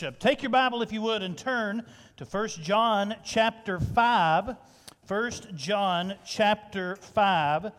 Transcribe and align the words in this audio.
worship. 0.00 0.18
Take 0.18 0.42
your 0.42 0.50
Bible, 0.50 0.80
if 0.80 0.92
you 0.92 1.02
would, 1.02 1.22
and 1.22 1.36
turn 1.36 1.84
to 2.16 2.24
1 2.24 2.48
John 2.62 3.16
chapter 3.22 3.78
5. 3.78 4.56
1 5.06 5.32
John 5.54 6.14
chapter 6.24 6.96
5. 6.96 7.70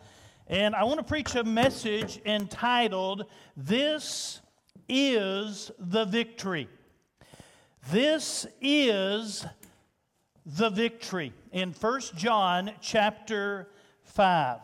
And 0.46 0.76
I 0.76 0.84
want 0.84 0.98
to 0.98 1.04
preach 1.04 1.34
a 1.34 1.42
message 1.42 2.20
entitled, 2.24 3.24
This 3.56 4.40
is 4.88 5.72
the 5.80 6.04
Victory. 6.04 6.68
This 7.90 8.46
is 8.60 9.44
the 10.46 10.70
victory 10.70 11.32
in 11.50 11.72
1 11.72 12.00
John 12.14 12.70
chapter 12.80 13.68
5. 14.04 14.60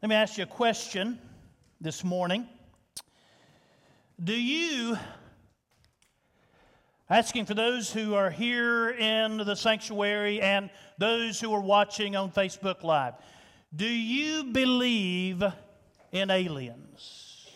Let 0.00 0.08
me 0.08 0.14
ask 0.14 0.38
you 0.38 0.44
a 0.44 0.46
question 0.46 1.18
this 1.78 2.02
morning. 2.02 2.48
Do 4.22 4.32
you, 4.32 4.96
asking 7.10 7.44
for 7.44 7.54
those 7.54 7.92
who 7.92 8.14
are 8.14 8.30
here 8.30 8.90
in 8.90 9.38
the 9.38 9.54
sanctuary 9.54 10.40
and 10.40 10.70
those 10.98 11.40
who 11.40 11.52
are 11.52 11.60
watching 11.60 12.16
on 12.16 12.30
Facebook 12.30 12.82
Live, 12.82 13.14
do 13.74 13.86
you 13.86 14.44
believe 14.44 15.42
in 16.12 16.30
aliens? 16.30 17.50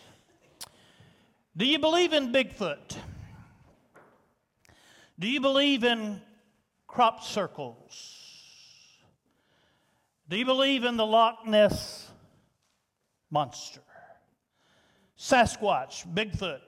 Do 1.55 1.65
you 1.65 1.79
believe 1.79 2.13
in 2.13 2.31
Bigfoot? 2.31 2.97
Do 5.17 5.27
you 5.27 5.41
believe 5.41 5.83
in 5.83 6.21
crop 6.87 7.23
circles? 7.23 8.25
Do 10.29 10.37
you 10.37 10.45
believe 10.45 10.83
in 10.83 10.95
the 10.95 11.05
Loch 11.05 11.45
Ness 11.45 12.07
monster? 13.31 13.81
Sasquatch, 15.17 16.07
Bigfoot. 16.13 16.61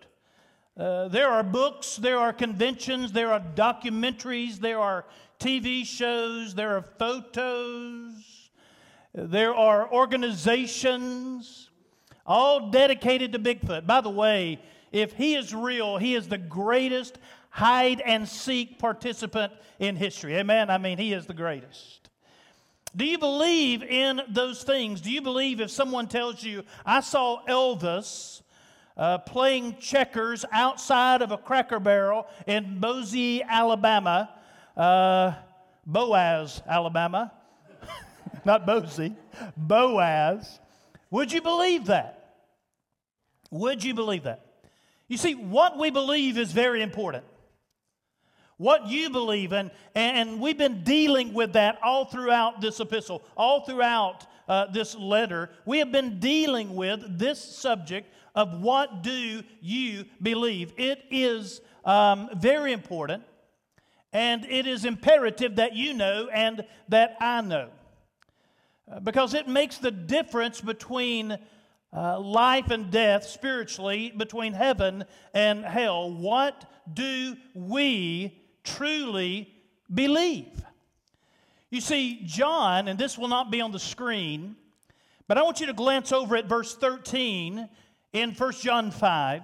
Uh, 0.78 1.10
there 1.10 1.28
are 1.28 1.44
books, 1.44 1.98
there 1.98 2.18
are 2.18 2.32
conventions, 2.32 3.12
there 3.12 3.32
are 3.32 3.42
documentaries, 3.56 4.58
there 4.58 4.80
are 4.80 5.06
TV 5.40 5.86
shows, 5.86 6.56
there 6.56 6.78
are 6.78 6.86
photos, 6.98 8.50
there 9.14 9.54
are 9.54 9.92
organizations, 9.92 11.70
all 12.26 12.70
dedicated 12.70 13.34
to 13.34 13.40
Bigfoot. 13.40 13.86
By 13.86 14.00
the 14.00 14.10
way, 14.10 14.62
if 14.94 15.14
he 15.14 15.36
is 15.36 15.54
real, 15.54 15.98
he 15.98 16.16
is 16.16 16.30
the 16.30 16.38
greatest 16.38 17.18
hide 17.50 18.00
and 18.02 18.28
seek 18.28 18.80
participant 18.80 19.52
in 19.80 19.98
history. 19.98 20.36
Amen? 20.36 20.70
I 20.70 20.78
mean, 20.78 20.98
he 20.98 21.12
is 21.12 21.26
the 21.26 21.34
greatest. 21.34 22.10
Do 22.96 23.06
you 23.06 23.18
believe 23.18 23.84
in 23.84 24.22
those 24.30 24.64
things? 24.64 25.02
Do 25.02 25.12
you 25.12 25.22
believe 25.22 25.60
if 25.60 25.72
someone 25.72 26.08
tells 26.08 26.44
you, 26.44 26.64
I 26.86 27.02
saw 27.02 27.44
Elvis 27.46 28.42
uh, 29.02 29.18
playing 29.18 29.76
checkers 29.78 30.46
outside 30.52 31.24
of 31.24 31.32
a 31.32 31.38
cracker 31.38 31.80
barrel 31.80 32.28
in 32.46 32.80
Boise, 32.80 33.42
Alabama, 33.42 34.30
uh, 34.78 35.34
Boaz, 35.88 36.62
Alabama, 36.68 37.32
not 38.46 38.68
Boise, 38.68 39.16
Boaz, 39.58 40.60
would 41.10 41.32
you 41.32 41.42
believe 41.42 41.88
that? 41.88 42.36
Would 43.50 43.84
you 43.84 43.96
believe 43.96 44.24
that? 44.24 44.46
You 45.08 45.18
see, 45.18 45.34
what 45.34 45.80
we 45.80 45.90
believe 45.90 46.38
is 46.38 46.52
very 46.52 46.84
important 46.84 47.26
what 48.62 48.86
you 48.86 49.10
believe. 49.10 49.54
And, 49.54 49.72
and 49.96 50.40
we've 50.40 50.58
been 50.58 50.84
dealing 50.84 51.34
with 51.34 51.54
that 51.54 51.80
all 51.84 52.06
throughout 52.06 52.62
this 52.62 52.80
epistle, 52.80 53.24
all 53.36 53.66
throughout 53.66 54.28
uh, 54.48 54.68
this 54.68 54.96
letter. 54.96 55.50
We 55.66 55.80
have 55.80 55.92
been 55.92 56.20
dealing 56.20 56.76
with 56.76 57.18
this 57.18 57.44
subject 57.44 58.14
of 58.36 58.62
what 58.62 59.04
do 59.04 59.44
you 59.62 60.06
believe. 60.22 60.74
It 60.78 61.04
is 61.10 61.62
um, 61.86 62.30
very 62.36 62.74
important, 62.74 63.24
and 64.14 64.46
it 64.46 64.68
is 64.68 64.86
imperative 64.86 65.56
that 65.58 65.76
you 65.76 65.94
know 65.94 66.30
and 66.34 66.66
that 66.90 67.18
I 67.20 67.42
know. 67.42 67.70
Uh, 68.92 69.00
because 69.00 69.34
it 69.34 69.48
makes 69.48 69.78
the 69.78 69.92
difference 69.92 70.62
between 70.62 71.38
uh, 71.94 72.20
life 72.20 72.72
and 72.72 72.90
death 72.90 73.26
spiritually, 73.26 74.14
between 74.16 74.54
heaven 74.54 75.04
and 75.34 75.66
hell. 75.66 76.12
What 76.12 76.66
do 76.94 77.36
we 77.54 78.42
truly 78.64 79.54
believe. 79.94 80.64
You 81.70 81.82
see, 81.82 82.22
John, 82.26 82.88
and 82.88 83.00
this 83.00 83.18
will 83.18 83.28
not 83.28 83.50
be 83.52 83.62
on 83.62 83.72
the 83.72 83.80
screen, 83.80 84.56
but 85.28 85.38
I 85.38 85.44
want 85.44 85.60
you 85.60 85.68
to 85.68 85.74
glance 85.74 86.12
over 86.12 86.36
at 86.36 86.46
verse 86.46 86.76
13 86.76 87.70
in 88.14 88.32
1 88.32 88.52
John 88.54 88.92
5. 88.92 89.42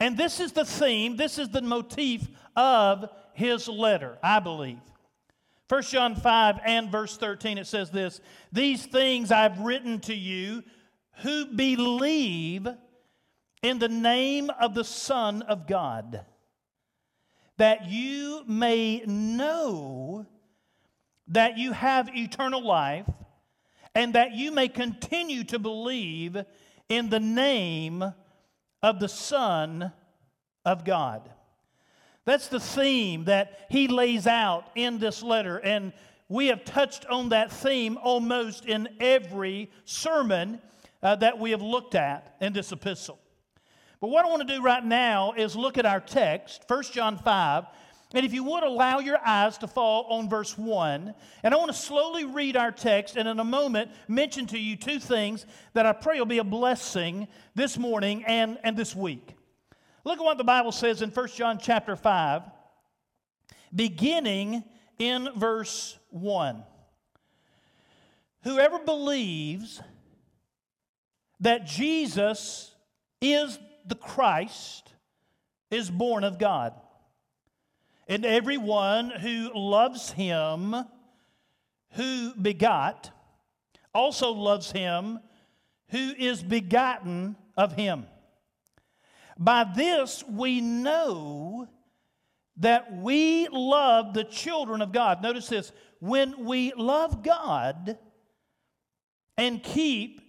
And 0.00 0.16
this 0.16 0.40
is 0.40 0.52
the 0.52 0.64
theme, 0.64 1.16
this 1.16 1.38
is 1.38 1.48
the 1.48 1.62
motif 1.62 2.28
of 2.56 3.08
his 3.34 3.68
letter, 3.68 4.18
I 4.22 4.40
believe. 4.40 4.80
1 5.68 5.82
John 5.84 6.14
5 6.14 6.60
and 6.64 6.90
verse 6.90 7.16
13, 7.16 7.58
it 7.58 7.66
says 7.66 7.90
this 7.90 8.20
These 8.52 8.86
things 8.86 9.32
I've 9.32 9.60
written 9.60 10.00
to 10.00 10.14
you 10.14 10.62
who 11.22 11.46
believe 11.46 12.68
in 13.62 13.78
the 13.78 13.88
name 13.88 14.50
of 14.60 14.74
the 14.74 14.84
Son 14.84 15.42
of 15.42 15.66
God 15.66 16.24
that 17.56 17.88
you 17.88 18.42
may 18.46 19.02
know 19.06 20.26
that 21.28 21.56
you 21.56 21.72
have 21.72 22.14
eternal 22.14 22.62
life 22.62 23.08
and 23.94 24.14
that 24.14 24.32
you 24.32 24.50
may 24.50 24.68
continue 24.68 25.44
to 25.44 25.58
believe 25.58 26.36
in 26.88 27.10
the 27.10 27.20
name 27.20 28.04
of 28.82 29.00
the 29.00 29.08
Son 29.08 29.92
of 30.64 30.84
God. 30.84 31.30
That's 32.24 32.48
the 32.48 32.60
theme 32.60 33.24
that 33.24 33.66
he 33.70 33.88
lays 33.88 34.26
out 34.26 34.70
in 34.74 34.98
this 34.98 35.22
letter, 35.22 35.58
and 35.58 35.92
we 36.28 36.46
have 36.46 36.64
touched 36.64 37.04
on 37.06 37.28
that 37.30 37.52
theme 37.52 37.98
almost 38.02 38.64
in 38.64 38.88
every 38.98 39.70
sermon 39.84 40.60
uh, 41.02 41.16
that 41.16 41.38
we 41.38 41.50
have 41.50 41.60
looked 41.62 41.94
at 41.94 42.36
in 42.40 42.54
this 42.54 42.72
epistle. 42.72 43.18
But 44.00 44.08
what 44.08 44.24
I 44.24 44.28
want 44.28 44.46
to 44.46 44.54
do 44.54 44.62
right 44.62 44.84
now 44.84 45.32
is 45.32 45.54
look 45.54 45.78
at 45.78 45.86
our 45.86 46.00
text, 46.00 46.64
1 46.66 46.82
John 46.92 47.18
5. 47.18 47.64
And 48.14 48.24
if 48.24 48.32
you 48.32 48.44
would 48.44 48.62
allow 48.62 49.00
your 49.00 49.18
eyes 49.26 49.58
to 49.58 49.66
fall 49.66 50.04
on 50.04 50.28
verse 50.28 50.56
1, 50.56 51.14
and 51.42 51.52
I 51.52 51.56
want 51.56 51.72
to 51.72 51.76
slowly 51.76 52.24
read 52.24 52.56
our 52.56 52.70
text 52.70 53.16
and 53.16 53.28
in 53.28 53.40
a 53.40 53.44
moment 53.44 53.90
mention 54.06 54.46
to 54.46 54.58
you 54.58 54.76
two 54.76 55.00
things 55.00 55.46
that 55.72 55.84
I 55.84 55.92
pray 55.92 56.20
will 56.20 56.26
be 56.26 56.38
a 56.38 56.44
blessing 56.44 57.26
this 57.56 57.76
morning 57.76 58.24
and, 58.24 58.56
and 58.62 58.76
this 58.76 58.94
week. 58.94 59.34
Look 60.04 60.20
at 60.20 60.24
what 60.24 60.38
the 60.38 60.44
Bible 60.44 60.70
says 60.70 61.02
in 61.02 61.10
1 61.10 61.28
John 61.28 61.58
chapter 61.60 61.96
5, 61.96 62.42
beginning 63.74 64.62
in 65.00 65.28
verse 65.34 65.98
1. 66.10 66.62
Whoever 68.44 68.78
believes 68.78 69.82
that 71.40 71.66
Jesus 71.66 72.72
is 73.20 73.58
the 73.86 73.96
Christ 73.96 74.92
is 75.68 75.90
born 75.90 76.22
of 76.22 76.38
God. 76.38 76.74
And 78.06 78.24
everyone 78.24 79.10
who 79.10 79.50
loves 79.54 80.10
him 80.10 80.74
who 81.92 82.34
begot 82.34 83.10
also 83.94 84.32
loves 84.32 84.72
him 84.72 85.20
who 85.88 86.12
is 86.18 86.42
begotten 86.42 87.36
of 87.56 87.72
him. 87.74 88.06
By 89.38 89.64
this 89.64 90.24
we 90.28 90.60
know 90.60 91.68
that 92.58 92.96
we 92.96 93.48
love 93.48 94.14
the 94.14 94.24
children 94.24 94.82
of 94.82 94.92
God. 94.92 95.22
Notice 95.22 95.48
this 95.48 95.72
when 96.00 96.44
we 96.44 96.72
love 96.74 97.22
God 97.22 97.98
and 99.36 99.62
keep 99.62 100.20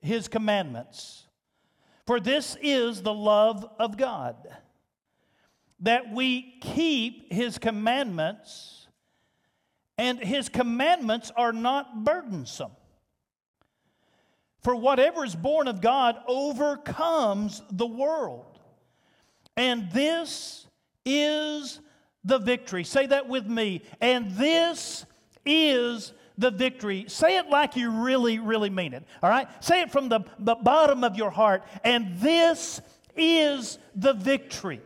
his 0.00 0.28
commandments. 0.28 1.26
For 2.06 2.20
this 2.20 2.56
is 2.60 3.02
the 3.02 3.14
love 3.14 3.68
of 3.78 3.96
God, 3.96 4.36
that 5.82 6.12
we 6.12 6.54
keep 6.60 7.32
his 7.32 7.58
commandments, 7.58 8.86
and 9.98 10.18
his 10.18 10.48
commandments 10.48 11.30
are 11.36 11.52
not 11.52 12.04
burdensome. 12.04 12.72
For 14.62 14.76
whatever 14.76 15.24
is 15.24 15.34
born 15.34 15.66
of 15.66 15.80
God 15.80 16.16
overcomes 16.26 17.62
the 17.70 17.86
world. 17.86 18.60
And 19.56 19.90
this 19.90 20.66
is 21.04 21.80
the 22.24 22.38
victory. 22.38 22.84
Say 22.84 23.06
that 23.06 23.28
with 23.28 23.46
me. 23.46 23.82
And 24.00 24.36
this 24.36 25.04
is 25.44 26.12
the 26.38 26.52
victory. 26.52 27.06
Say 27.08 27.38
it 27.38 27.48
like 27.50 27.76
you 27.76 27.90
really, 27.90 28.38
really 28.38 28.70
mean 28.70 28.94
it. 28.94 29.04
All 29.20 29.28
right? 29.28 29.48
Say 29.62 29.82
it 29.82 29.90
from 29.90 30.08
the, 30.08 30.20
the 30.38 30.54
bottom 30.54 31.02
of 31.02 31.16
your 31.16 31.30
heart. 31.30 31.64
And 31.82 32.16
this 32.18 32.80
is 33.16 33.78
the 33.96 34.12
victory. 34.12 34.80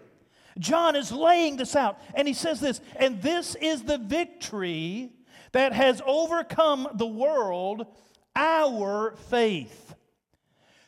John 0.58 0.96
is 0.96 1.12
laying 1.12 1.56
this 1.56 1.76
out, 1.76 1.98
and 2.14 2.26
he 2.26 2.34
says 2.34 2.60
this, 2.60 2.80
and 2.96 3.20
this 3.20 3.54
is 3.56 3.82
the 3.82 3.98
victory 3.98 5.12
that 5.52 5.72
has 5.72 6.02
overcome 6.06 6.88
the 6.94 7.06
world, 7.06 7.86
our 8.34 9.14
faith. 9.28 9.94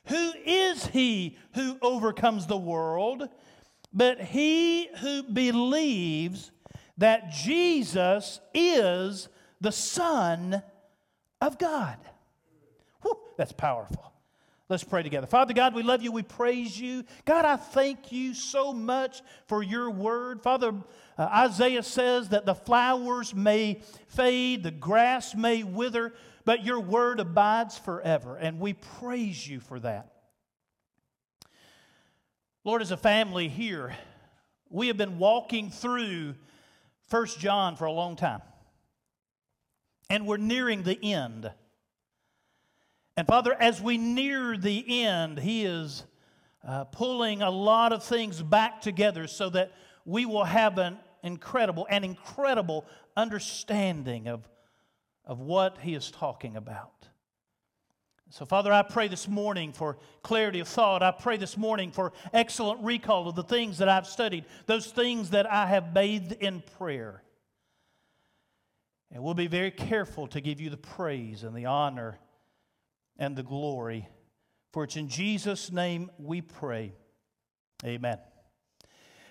Who 0.06 0.32
is 0.44 0.86
he 0.86 1.36
who 1.54 1.78
overcomes 1.82 2.46
the 2.46 2.56
world? 2.56 3.28
but 3.92 4.20
he 4.20 4.88
who 4.98 5.22
believes 5.22 6.50
that 6.98 7.30
Jesus 7.30 8.40
is 8.52 9.28
the 9.60 9.72
Son 9.72 10.62
of 11.40 11.58
God. 11.58 11.96
Whew, 13.02 13.18
that's 13.36 13.52
powerful. 13.52 14.07
Let's 14.68 14.84
pray 14.84 15.02
together. 15.02 15.26
Father 15.26 15.54
God, 15.54 15.74
we 15.74 15.82
love 15.82 16.02
you. 16.02 16.12
We 16.12 16.22
praise 16.22 16.78
you. 16.78 17.04
God, 17.24 17.46
I 17.46 17.56
thank 17.56 18.12
you 18.12 18.34
so 18.34 18.74
much 18.74 19.22
for 19.46 19.62
your 19.62 19.90
word. 19.90 20.42
Father, 20.42 20.72
uh, 21.16 21.22
Isaiah 21.22 21.82
says 21.82 22.28
that 22.30 22.44
the 22.44 22.54
flowers 22.54 23.34
may 23.34 23.80
fade, 24.08 24.62
the 24.62 24.70
grass 24.70 25.34
may 25.34 25.62
wither, 25.62 26.12
but 26.44 26.66
your 26.66 26.80
word 26.80 27.18
abides 27.18 27.78
forever. 27.78 28.36
And 28.36 28.60
we 28.60 28.74
praise 28.74 29.48
you 29.48 29.60
for 29.60 29.80
that. 29.80 30.12
Lord, 32.62 32.82
as 32.82 32.90
a 32.90 32.98
family 32.98 33.48
here, 33.48 33.96
we 34.68 34.88
have 34.88 34.98
been 34.98 35.18
walking 35.18 35.70
through 35.70 36.34
First 37.06 37.40
John 37.40 37.76
for 37.76 37.86
a 37.86 37.92
long 37.92 38.16
time. 38.16 38.42
And 40.10 40.26
we're 40.26 40.36
nearing 40.36 40.82
the 40.82 41.02
end. 41.02 41.50
And 43.18 43.26
Father, 43.26 43.52
as 43.52 43.82
we 43.82 43.98
near 43.98 44.56
the 44.56 45.02
end, 45.02 45.40
He 45.40 45.64
is 45.64 46.04
uh, 46.64 46.84
pulling 46.84 47.42
a 47.42 47.50
lot 47.50 47.92
of 47.92 48.04
things 48.04 48.40
back 48.40 48.80
together 48.80 49.26
so 49.26 49.50
that 49.50 49.72
we 50.04 50.24
will 50.24 50.44
have 50.44 50.78
an 50.78 50.98
incredible, 51.24 51.84
an 51.90 52.04
incredible 52.04 52.86
understanding 53.16 54.28
of, 54.28 54.48
of 55.24 55.40
what 55.40 55.78
He 55.78 55.96
is 55.96 56.12
talking 56.12 56.54
about. 56.54 57.08
So, 58.30 58.44
Father, 58.44 58.72
I 58.72 58.82
pray 58.82 59.08
this 59.08 59.26
morning 59.26 59.72
for 59.72 59.98
clarity 60.22 60.60
of 60.60 60.68
thought. 60.68 61.02
I 61.02 61.10
pray 61.10 61.38
this 61.38 61.56
morning 61.56 61.90
for 61.90 62.12
excellent 62.32 62.84
recall 62.84 63.28
of 63.28 63.34
the 63.34 63.42
things 63.42 63.78
that 63.78 63.88
I've 63.88 64.06
studied, 64.06 64.44
those 64.66 64.86
things 64.92 65.30
that 65.30 65.50
I 65.50 65.66
have 65.66 65.92
bathed 65.92 66.34
in 66.34 66.62
prayer. 66.78 67.24
And 69.10 69.24
we'll 69.24 69.34
be 69.34 69.48
very 69.48 69.72
careful 69.72 70.28
to 70.28 70.40
give 70.40 70.60
you 70.60 70.70
the 70.70 70.76
praise 70.76 71.42
and 71.42 71.56
the 71.56 71.64
honor 71.64 72.20
and 73.18 73.36
the 73.36 73.42
glory. 73.42 74.08
For 74.72 74.84
it's 74.84 74.96
in 74.96 75.08
Jesus' 75.08 75.72
name 75.72 76.10
we 76.18 76.40
pray. 76.40 76.92
Amen. 77.84 78.18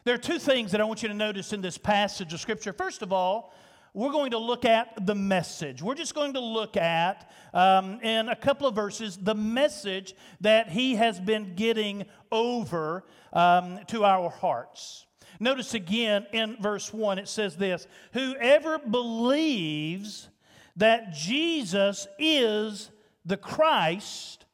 There 0.03 0.15
are 0.15 0.19
two 0.19 0.39
things 0.39 0.71
that 0.71 0.81
I 0.81 0.85
want 0.85 1.03
you 1.03 1.09
to 1.09 1.13
notice 1.13 1.53
in 1.53 1.61
this 1.61 1.77
passage 1.77 2.33
of 2.33 2.39
Scripture. 2.39 2.73
First 2.73 3.01
of 3.01 3.11
all, 3.11 3.53
we're 3.93 4.11
going 4.11 4.31
to 4.31 4.37
look 4.37 4.63
at 4.63 5.05
the 5.05 5.15
message. 5.15 5.81
We're 5.81 5.95
just 5.95 6.13
going 6.13 6.33
to 6.33 6.39
look 6.39 6.77
at, 6.77 7.31
um, 7.53 7.99
in 8.01 8.29
a 8.29 8.35
couple 8.35 8.67
of 8.67 8.75
verses, 8.75 9.17
the 9.17 9.35
message 9.35 10.13
that 10.41 10.69
he 10.69 10.95
has 10.95 11.19
been 11.19 11.55
getting 11.55 12.05
over 12.31 13.03
um, 13.33 13.79
to 13.87 14.05
our 14.05 14.29
hearts. 14.29 15.05
Notice 15.39 15.73
again 15.73 16.25
in 16.31 16.57
verse 16.61 16.93
1, 16.93 17.19
it 17.19 17.27
says 17.27 17.57
this 17.57 17.87
Whoever 18.13 18.79
believes 18.79 20.29
that 20.75 21.11
Jesus 21.11 22.07
is 22.19 22.91
the 23.27 23.37
Christ 23.37 24.45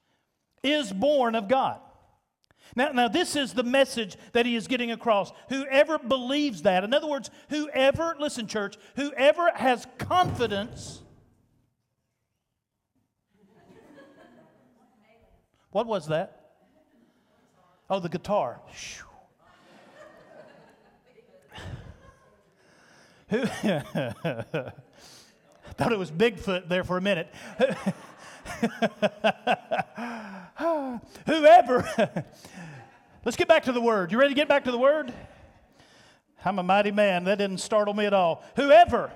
is 0.64 0.92
born 0.92 1.36
of 1.36 1.48
God. 1.48 1.80
Now, 2.76 2.92
now, 2.92 3.08
this 3.08 3.36
is 3.36 3.54
the 3.54 3.64
message 3.64 4.18
that 4.32 4.48
he 4.48 4.56
is 4.56 4.68
getting 4.68 4.90
across. 4.90 5.32
Whoever 5.50 6.00
believes 6.00 6.64
that, 6.64 6.84
in 6.84 6.94
other 6.94 7.08
words, 7.08 7.30
whoever, 7.50 8.16
listen, 8.20 8.48
church, 8.48 8.78
whoever 8.96 9.52
has 9.54 9.86
confidence. 10.00 11.02
What 15.70 15.86
was 15.86 16.08
that? 16.08 16.40
Oh, 17.90 18.00
the 18.00 18.10
guitar. 18.10 18.62
Who 23.30 23.46
thought 23.46 24.74
it 25.92 26.00
was 26.00 26.12
Bigfoot 26.12 26.70
there 26.70 26.84
for 26.84 26.98
a 26.98 27.02
minute. 27.02 27.32
Whoever 31.26 31.88
Let's 33.26 33.38
get 33.38 33.48
back 33.48 33.64
to 33.64 33.72
the 33.72 33.80
word. 33.80 34.12
You 34.12 34.20
ready 34.20 34.34
to 34.34 34.36
get 34.36 34.50
back 34.50 34.66
to 34.66 34.72
the 34.72 34.78
word? 34.78 35.14
I'm 36.44 36.60
a 36.60 36.64
mighty 36.64 36.92
man. 36.92 37.24
That 37.24 37.38
didn't 37.38 37.60
startle 37.60 37.94
me 37.94 38.06
at 38.06 38.14
all. 38.14 38.44
Whoever, 38.58 39.14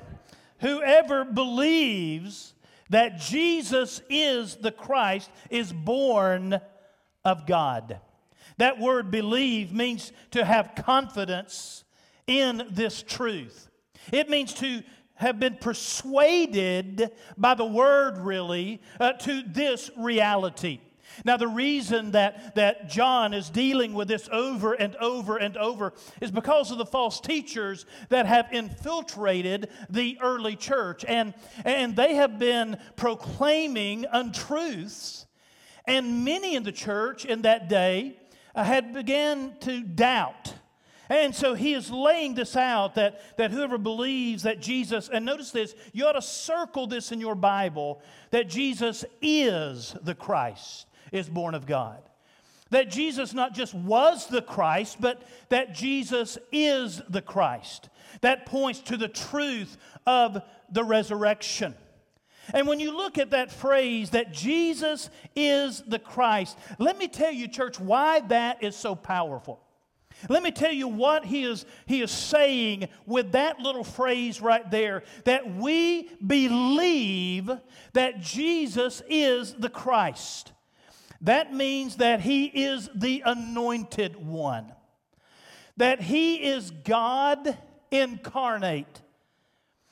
whoever 0.59 1.25
believes 1.25 2.53
that 2.89 3.19
Jesus 3.19 4.01
is 4.09 4.55
the 4.55 4.71
Christ 4.71 5.29
is 5.49 5.73
born 5.73 6.61
of 7.25 7.45
God. 7.45 7.99
That 8.55 8.79
word 8.79 9.11
believe 9.11 9.73
means 9.73 10.13
to 10.31 10.45
have 10.45 10.81
confidence 10.85 11.83
in 12.27 12.65
this 12.71 13.03
truth. 13.03 13.67
It 14.13 14.29
means 14.29 14.53
to 14.55 14.83
have 15.17 15.39
been 15.39 15.55
persuaded 15.55 17.11
by 17.37 17.53
the 17.53 17.65
word, 17.65 18.17
really, 18.17 18.81
uh, 18.99 19.13
to 19.13 19.43
this 19.43 19.91
reality. 19.97 20.79
Now, 21.25 21.37
the 21.37 21.47
reason 21.47 22.11
that, 22.11 22.55
that 22.55 22.89
John 22.89 23.33
is 23.33 23.49
dealing 23.49 23.93
with 23.93 24.07
this 24.07 24.29
over 24.31 24.73
and 24.73 24.95
over 24.97 25.37
and 25.37 25.57
over 25.57 25.93
is 26.21 26.31
because 26.31 26.71
of 26.71 26.77
the 26.77 26.85
false 26.85 27.19
teachers 27.19 27.85
that 28.09 28.25
have 28.25 28.47
infiltrated 28.51 29.69
the 29.89 30.17
early 30.21 30.55
church. 30.55 31.03
And, 31.07 31.33
and 31.65 31.95
they 31.95 32.15
have 32.15 32.37
been 32.37 32.77
proclaiming 32.95 34.05
untruths. 34.11 35.25
And 35.85 36.23
many 36.23 36.55
in 36.55 36.63
the 36.63 36.71
church 36.71 37.25
in 37.25 37.43
that 37.43 37.69
day 37.69 38.19
uh, 38.53 38.63
had 38.63 38.93
began 38.93 39.55
to 39.61 39.81
doubt. 39.81 40.53
And 41.09 41.33
so 41.33 41.53
he 41.53 41.73
is 41.73 41.89
laying 41.89 42.33
this 42.33 42.55
out 42.55 42.95
that, 42.95 43.37
that 43.37 43.51
whoever 43.51 43.77
believes 43.77 44.43
that 44.43 44.59
Jesus, 44.59 45.09
and 45.11 45.25
notice 45.25 45.51
this, 45.51 45.75
you 45.93 46.05
ought 46.05 46.13
to 46.13 46.21
circle 46.21 46.87
this 46.87 47.11
in 47.11 47.21
your 47.21 47.35
Bible, 47.35 48.01
that 48.31 48.49
Jesus 48.49 49.05
is 49.21 49.95
the 50.03 50.15
Christ 50.15 50.87
is 51.11 51.29
born 51.29 51.55
of 51.55 51.65
God. 51.65 52.01
That 52.69 52.91
Jesus 52.91 53.33
not 53.33 53.53
just 53.53 53.73
was 53.73 54.27
the 54.27 54.41
Christ, 54.41 54.97
but 54.99 55.21
that 55.49 55.73
Jesus 55.73 56.37
is 56.51 57.01
the 57.09 57.21
Christ. 57.21 57.89
That 58.21 58.45
points 58.45 58.79
to 58.81 58.97
the 58.97 59.07
truth 59.07 59.77
of 60.05 60.41
the 60.69 60.83
resurrection. 60.83 61.75
And 62.53 62.67
when 62.67 62.79
you 62.79 62.95
look 62.95 63.17
at 63.17 63.31
that 63.31 63.51
phrase 63.51 64.11
that 64.11 64.33
Jesus 64.33 65.09
is 65.35 65.81
the 65.87 65.99
Christ, 65.99 66.57
let 66.79 66.97
me 66.97 67.07
tell 67.07 67.31
you, 67.31 67.47
church, 67.47 67.79
why 67.79 68.21
that 68.21 68.63
is 68.63 68.75
so 68.75 68.95
powerful. 68.95 69.61
Let 70.29 70.43
me 70.43 70.51
tell 70.51 70.71
you 70.71 70.87
what 70.87 71.25
he 71.25 71.43
is, 71.43 71.65
he 71.85 72.01
is 72.01 72.11
saying 72.11 72.89
with 73.05 73.33
that 73.33 73.59
little 73.59 73.83
phrase 73.83 74.41
right 74.41 74.69
there 74.69 75.03
that 75.25 75.55
we 75.55 76.09
believe 76.25 77.51
that 77.93 78.19
Jesus 78.19 79.01
is 79.07 79.53
the 79.53 79.69
Christ. 79.69 80.53
That 81.21 81.53
means 81.53 81.97
that 81.97 82.21
he 82.21 82.45
is 82.45 82.89
the 82.93 83.23
anointed 83.25 84.15
one, 84.15 84.73
that 85.77 86.01
he 86.01 86.35
is 86.35 86.71
God 86.71 87.57
incarnate. 87.91 89.01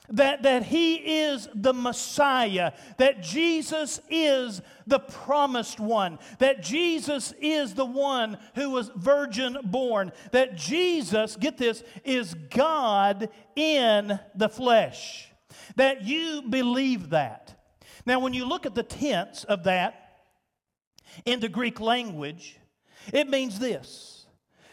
That, 0.10 0.44
that 0.44 0.64
he 0.64 0.96
is 0.96 1.48
the 1.54 1.74
Messiah, 1.74 2.74
that 2.98 3.22
Jesus 3.24 4.00
is 4.10 4.62
the 4.86 5.00
promised 5.00 5.80
one, 5.80 6.20
that 6.40 6.62
Jesus 6.62 7.34
is 7.42 7.74
the 7.74 7.86
one 7.86 8.38
who 8.56 8.72
was 8.72 8.92
virgin 8.96 9.58
born, 9.64 10.12
that 10.32 10.56
Jesus, 10.56 11.36
get 11.36 11.58
this, 11.58 11.84
is 12.04 12.34
God 12.52 13.30
in 13.56 14.20
the 14.36 14.50
flesh. 14.50 15.32
That 15.76 16.04
you 16.04 16.44
believe 16.50 17.10
that. 17.10 17.60
Now, 18.06 18.20
when 18.20 18.34
you 18.34 18.46
look 18.46 18.66
at 18.66 18.76
the 18.76 18.84
tense 18.84 19.44
of 19.44 19.64
that, 19.64 20.06
in 21.24 21.40
the 21.40 21.50
Greek 21.50 21.80
language, 21.80 22.60
it 23.14 23.30
means 23.30 23.60
this 23.60 24.12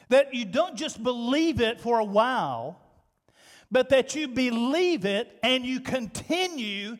that 0.09 0.35
you 0.35 0.45
don't 0.45 0.77
just 0.77 1.03
believe 1.03 1.59
it 1.62 1.81
for 1.81 1.99
a 1.99 2.05
while, 2.05 2.82
but 3.73 3.88
that 3.88 4.14
you 4.14 4.29
believe 4.29 5.07
it 5.07 5.38
and 5.43 5.64
you 5.64 5.81
continue 5.81 6.99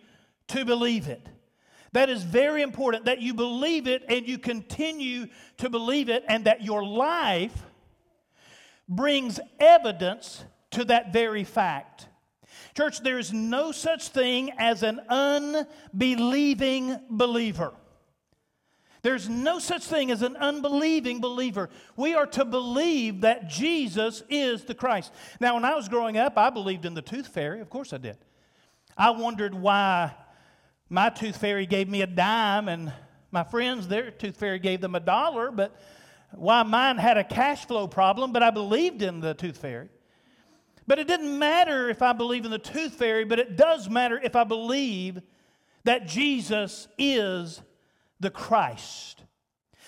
to 0.49 0.65
believe 0.65 1.07
it. 1.07 1.29
That 1.93 2.09
is 2.09 2.23
very 2.23 2.63
important 2.63 3.05
that 3.05 3.21
you 3.21 3.35
believe 3.35 3.87
it 3.87 4.03
and 4.09 4.27
you 4.27 4.39
continue 4.39 5.27
to 5.59 5.69
believe 5.69 6.09
it, 6.09 6.25
and 6.27 6.47
that 6.47 6.63
your 6.63 6.83
life 6.83 7.63
brings 8.89 9.39
evidence 9.61 10.43
to 10.71 10.87
that 10.87 11.13
very 11.13 11.45
fact. 11.45 12.09
Church, 12.75 13.01
there 13.03 13.19
is 13.19 13.33
no 13.33 13.71
such 13.71 14.09
thing 14.09 14.51
as 14.59 14.83
an 14.83 15.01
unbelieving 15.11 16.99
believer. 17.11 17.75
There's 19.03 19.29
no 19.29 19.59
such 19.59 19.85
thing 19.85 20.13
as 20.13 20.23
an 20.23 20.37
unbelieving 20.37 21.21
believer. 21.21 21.71
We 21.97 22.15
are 22.15 22.27
to 22.29 22.45
believe 22.45 23.23
that 23.23 23.49
Jesus 23.49 24.23
is 24.31 24.65
the 24.65 24.75
Christ. 24.75 25.13
Now, 25.41 25.55
when 25.55 25.65
I 25.65 25.75
was 25.75 25.89
growing 25.89 26.17
up, 26.17 26.39
I 26.39 26.51
believed 26.51 26.85
in 26.85 26.95
the 26.95 27.03
tooth 27.03 27.27
fairy. 27.27 27.61
Of 27.61 27.69
course 27.69 27.93
I 27.93 27.99
did. 27.99 28.17
I 28.97 29.11
wondered 29.11 29.55
why 29.55 30.15
my 30.89 31.09
tooth 31.09 31.37
fairy 31.37 31.67
gave 31.67 31.89
me 31.89 32.03
a 32.03 32.07
dime 32.07 32.69
and 32.69 32.93
my 33.33 33.43
friends, 33.43 33.89
their 33.89 34.11
tooth 34.11 34.37
fairy 34.37 34.59
gave 34.59 34.81
them 34.83 34.95
a 34.95 35.01
dollar, 35.01 35.51
but 35.51 35.75
why 36.33 36.63
mine 36.63 36.99
had 36.99 37.17
a 37.17 37.25
cash 37.25 37.65
flow 37.67 37.89
problem, 37.89 38.33
but 38.33 38.43
I 38.43 38.51
believed 38.51 39.03
in 39.03 39.21
the 39.21 39.35
tooth 39.35 39.57
fairy. 39.57 39.89
But 40.87 40.99
it 40.99 41.09
didn't 41.09 41.39
matter 41.39 41.89
if 41.89 42.03
I 42.03 42.13
believe 42.13 42.45
in 42.45 42.51
the 42.51 42.59
tooth 42.59 42.95
fairy, 42.95 43.25
but 43.25 43.39
it 43.39 43.57
does 43.57 43.89
matter 43.89 44.21
if 44.23 44.37
I 44.37 44.45
believe 44.45 45.23
that 45.85 46.07
Jesus 46.07 46.89
is 46.99 47.63
the 48.23 48.31
Christ. 48.31 49.21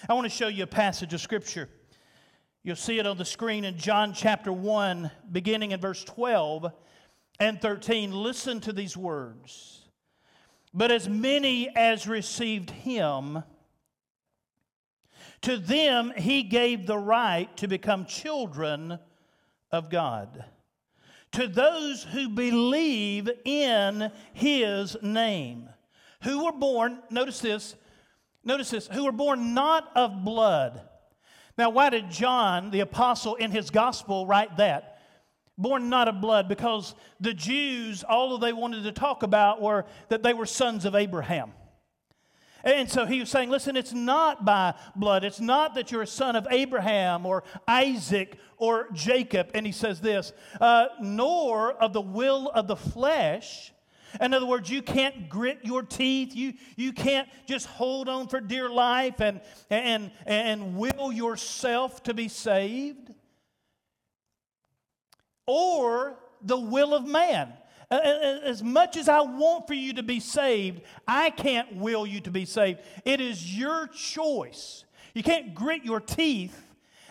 I 0.09 0.13
want 0.13 0.25
to 0.25 0.29
show 0.29 0.49
you 0.49 0.65
a 0.65 0.67
passage 0.67 1.15
of 1.15 1.21
Scripture. 1.21 1.69
You'll 2.65 2.75
see 2.75 2.99
it 2.99 3.07
on 3.07 3.17
the 3.17 3.25
screen 3.25 3.65
in 3.65 3.79
John 3.79 4.13
chapter 4.13 4.53
1, 4.53 5.11
beginning 5.31 5.71
in 5.71 5.81
verse 5.81 6.03
12 6.03 6.71
and 7.39 7.61
13. 7.63 8.11
Listen 8.11 8.61
to 8.61 8.73
these 8.73 8.97
words. 8.97 9.83
But 10.73 10.91
as 10.91 11.09
many 11.09 11.69
as 11.77 12.09
received 12.09 12.71
him, 12.71 13.45
to 15.43 15.57
them 15.57 16.13
he 16.17 16.43
gave 16.43 16.87
the 16.87 16.99
right 16.99 17.57
to 17.59 17.69
become 17.69 18.05
children 18.05 18.99
of 19.71 19.91
God. 19.91 20.45
To 21.33 21.47
those 21.47 22.03
who 22.03 22.31
believe 22.31 23.31
in 23.45 24.11
his 24.33 24.97
name, 25.03 25.69
who 26.25 26.45
were 26.45 26.53
born, 26.53 26.99
notice 27.11 27.39
this, 27.41 27.77
notice 28.45 28.71
this, 28.71 28.87
who 28.89 29.05
were 29.05 29.13
born 29.13 29.55
not 29.55 29.91
of 29.95 30.25
blood. 30.25 30.81
Now, 31.57 31.71
why 31.71 31.91
did 31.91 32.11
John, 32.11 32.71
the 32.71 32.81
apostle, 32.81 33.37
in 33.37 33.51
his 33.51 33.71
gospel 33.71 34.27
write 34.27 34.57
that? 34.57 34.99
Born 35.57 35.89
not 35.89 36.09
of 36.09 36.21
blood, 36.21 36.49
because 36.49 36.95
the 37.21 37.33
Jews, 37.33 38.03
all 38.03 38.37
that 38.37 38.45
they 38.45 38.53
wanted 38.53 38.83
to 38.85 38.93
talk 38.93 39.23
about 39.23 39.63
were 39.63 39.85
that 40.09 40.23
they 40.23 40.35
were 40.35 40.47
sons 40.47 40.85
of 40.85 40.95
Abraham. 40.95 41.53
And 42.65 42.91
so 42.91 43.05
he 43.05 43.21
was 43.21 43.29
saying, 43.29 43.51
listen, 43.51 43.77
it's 43.77 43.93
not 43.93 44.47
by 44.47 44.73
blood. 44.97 45.23
It's 45.23 45.39
not 45.39 45.75
that 45.75 45.93
you're 45.93 46.03
a 46.03 46.07
son 46.07 46.35
of 46.35 46.47
Abraham 46.51 47.27
or 47.27 47.45
Isaac 47.69 48.39
or 48.57 48.89
Jacob. 48.95 49.51
And 49.55 49.67
he 49.67 49.73
says 49.73 50.01
this, 50.01 50.33
uh, 50.63 50.87
nor 50.99 51.73
of 51.75 51.93
the 51.93 52.01
will 52.01 52.49
of 52.49 52.67
the 52.67 52.77
flesh. 52.77 53.74
In 54.21 54.35
other 54.35 54.47
words, 54.47 54.71
you 54.71 54.83
can't 54.83 55.29
grit 55.29 55.61
your 55.63 55.83
teeth. 55.83 56.35
You, 56.35 56.55
you 56.77 56.93
can't 56.93 57.29
just 57.47 57.67
hold 57.67 58.09
on 58.09 58.29
for 58.29 58.41
dear 58.41 58.69
life 58.69 59.21
and, 59.21 59.41
and, 59.71 60.11
and 60.27 60.77
will 60.77 61.13
yourself 61.13 62.03
to 62.05 62.15
be 62.15 62.29
saved. 62.29 63.13
Or 65.47 66.17
the 66.41 66.59
will 66.59 66.95
of 66.95 67.07
man. 67.07 67.53
As 67.91 68.63
much 68.63 68.97
as 68.97 69.09
I 69.09 69.21
want 69.21 69.67
for 69.67 69.75
you 69.75 69.93
to 69.95 70.03
be 70.03 70.19
saved, 70.19 70.83
I 71.07 71.31
can't 71.31 71.77
will 71.77 72.07
you 72.07 72.21
to 72.23 72.31
be 72.31 72.45
saved. 72.45 72.81
It 73.05 73.21
is 73.21 73.57
your 73.57 73.87
choice. 73.89 74.85
You 75.13 75.23
can't 75.23 75.55
grit 75.55 75.85
your 75.85 76.01
teeth 76.01 76.61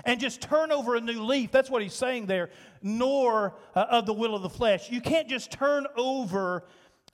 and 0.04 0.20
just 0.20 0.42
turn 0.42 0.72
over 0.72 0.96
a 0.96 1.02
new 1.02 1.24
leaf. 1.24 1.52
That's 1.52 1.70
what 1.70 1.82
he's 1.82 1.94
saying 1.94 2.26
there, 2.26 2.50
nor 2.82 3.56
uh, 3.76 3.86
of 3.90 4.06
the 4.06 4.14
will 4.14 4.36
of 4.36 4.42
the 4.42 4.50
flesh. 4.50 4.92
You 4.92 5.00
can't 5.00 5.30
just 5.30 5.52
turn 5.52 5.88
over 5.96 6.66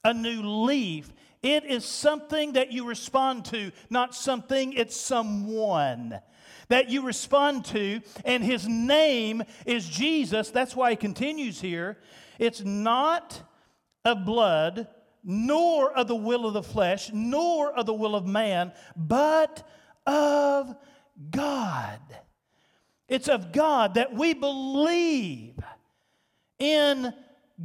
a 0.03 0.13
new 0.13 0.41
leaf. 0.41 1.11
It 1.41 1.65
is 1.65 1.85
something 1.85 2.53
that 2.53 2.71
you 2.71 2.85
respond 2.85 3.45
to, 3.45 3.71
not 3.89 4.13
something, 4.13 4.73
it's 4.73 4.95
someone 4.95 6.19
that 6.69 6.89
you 6.89 7.01
respond 7.01 7.65
to, 7.65 8.01
and 8.25 8.43
his 8.43 8.67
name 8.67 9.43
is 9.65 9.87
Jesus. 9.87 10.51
That's 10.51 10.75
why 10.75 10.91
he 10.91 10.95
continues 10.95 11.59
here. 11.59 11.97
It's 12.37 12.61
not 12.61 13.41
of 14.05 14.25
blood, 14.25 14.87
nor 15.23 15.91
of 15.91 16.07
the 16.07 16.15
will 16.15 16.45
of 16.45 16.53
the 16.53 16.63
flesh, 16.63 17.09
nor 17.11 17.71
of 17.71 17.85
the 17.85 17.93
will 17.93 18.15
of 18.15 18.25
man, 18.25 18.71
but 18.95 19.67
of 20.05 20.75
God. 21.31 21.99
It's 23.07 23.27
of 23.27 23.51
God 23.51 23.95
that 23.95 24.13
we 24.13 24.33
believe 24.33 25.55
in 26.59 27.13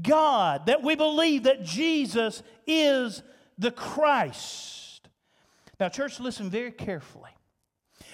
God, 0.03 0.67
that 0.67 0.83
we 0.83 0.95
believe 0.95 1.45
that 1.45 1.65
Jesus 1.65 2.43
is 2.67 3.23
the 3.59 3.71
Christ. 3.71 5.09
Now, 5.79 5.89
church, 5.89 6.21
listen 6.21 6.51
very 6.51 6.73
carefully. 6.73 7.31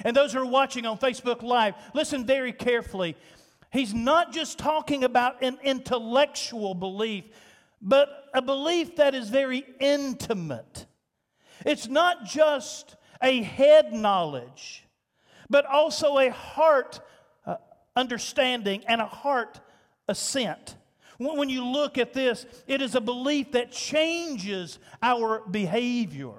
And 0.05 0.17
those 0.17 0.33
who 0.33 0.41
are 0.41 0.47
watching 0.47 0.87
on 0.87 0.99
Facebook 0.99 1.43
Live, 1.43 1.75
listen 1.95 2.25
very 2.25 2.53
carefully. 2.53 3.17
He's 3.73 3.95
not 3.95 4.33
just 4.33 4.59
talking 4.59 5.05
about 5.05 5.43
an 5.43 5.59
intellectual 5.63 6.75
belief, 6.75 7.25
but 7.81 8.09
a 8.35 8.43
belief 8.43 8.97
that 8.97 9.15
is 9.15 9.29
very 9.29 9.65
intimate. 9.79 10.87
It's 11.65 11.89
not 11.89 12.25
just 12.25 12.97
a 13.23 13.43
head 13.43 13.93
knowledge, 13.93 14.85
but 15.49 15.67
also 15.67 16.19
a 16.19 16.31
heart 16.31 17.01
uh, 17.47 17.57
understanding 17.95 18.85
and 18.87 19.01
a 19.01 19.07
heart 19.07 19.61
assent. 20.09 20.77
When 21.21 21.51
you 21.51 21.67
look 21.67 21.99
at 21.99 22.15
this, 22.15 22.47
it 22.67 22.81
is 22.81 22.95
a 22.95 23.01
belief 23.01 23.53
that 23.53 23.71
changes 23.71 24.79
our 25.03 25.43
behavior. 25.51 26.33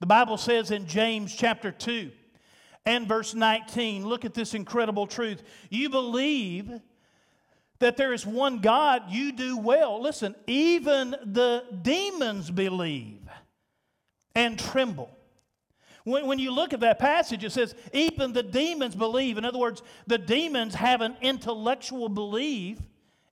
The 0.00 0.06
Bible 0.06 0.38
says 0.38 0.70
in 0.70 0.86
James 0.86 1.34
chapter 1.34 1.70
2 1.70 2.10
and 2.86 3.06
verse 3.06 3.34
19, 3.34 4.06
look 4.06 4.24
at 4.24 4.32
this 4.32 4.54
incredible 4.54 5.06
truth. 5.06 5.42
You 5.68 5.90
believe 5.90 6.80
that 7.78 7.98
there 7.98 8.14
is 8.14 8.24
one 8.24 8.60
God, 8.60 9.10
you 9.10 9.30
do 9.30 9.58
well. 9.58 10.00
Listen, 10.00 10.34
even 10.46 11.10
the 11.10 11.64
demons 11.82 12.50
believe 12.50 13.28
and 14.34 14.58
tremble. 14.58 15.10
When, 16.04 16.26
when 16.26 16.38
you 16.38 16.50
look 16.50 16.72
at 16.72 16.80
that 16.80 16.98
passage, 16.98 17.44
it 17.44 17.52
says, 17.52 17.74
even 17.92 18.32
the 18.32 18.42
demons 18.42 18.94
believe. 18.94 19.36
In 19.36 19.44
other 19.44 19.58
words, 19.58 19.82
the 20.06 20.16
demons 20.16 20.74
have 20.76 21.02
an 21.02 21.18
intellectual 21.20 22.08
belief 22.08 22.78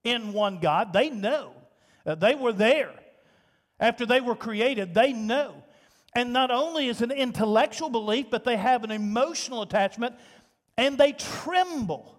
in 0.05 0.33
one 0.33 0.59
God. 0.59 0.93
They 0.93 1.11
know. 1.11 1.53
Uh, 2.07 2.15
they 2.15 2.35
were 2.35 2.53
there. 2.53 2.93
After 3.81 4.07
they 4.07 4.21
were 4.21 4.37
created, 4.37 4.95
they 4.95 5.13
know. 5.13 5.63
And 6.15 6.33
not 6.33 6.51
only 6.51 6.87
is 6.89 7.03
an 7.03 7.11
intellectual 7.11 7.91
belief, 7.91 8.27
but 8.31 8.45
they 8.45 8.57
have 8.57 8.85
an 8.85 8.93
emotional 8.93 9.63
attachment 9.63 10.15
and 10.77 10.97
they 10.97 11.13
tremble. 11.13 12.15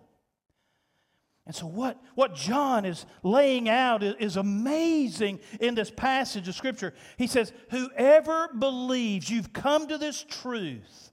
And 1.46 1.56
so, 1.56 1.68
what, 1.68 2.02
what 2.16 2.34
John 2.34 2.86
is 2.86 3.06
laying 3.22 3.70
out 3.70 4.02
is, 4.02 4.16
is, 4.20 4.36
amazing 4.36 5.40
in 5.60 5.76
this 5.76 5.92
passage 5.92 6.48
of 6.48 6.56
Scripture. 6.56 6.94
He 7.18 7.28
says, 7.28 7.54
Whoever 7.70 8.50
believes, 8.58 9.30
you've 9.30 9.54
come 9.54 9.88
to 9.88 10.00
this 10.00 10.24
truth 10.28 11.12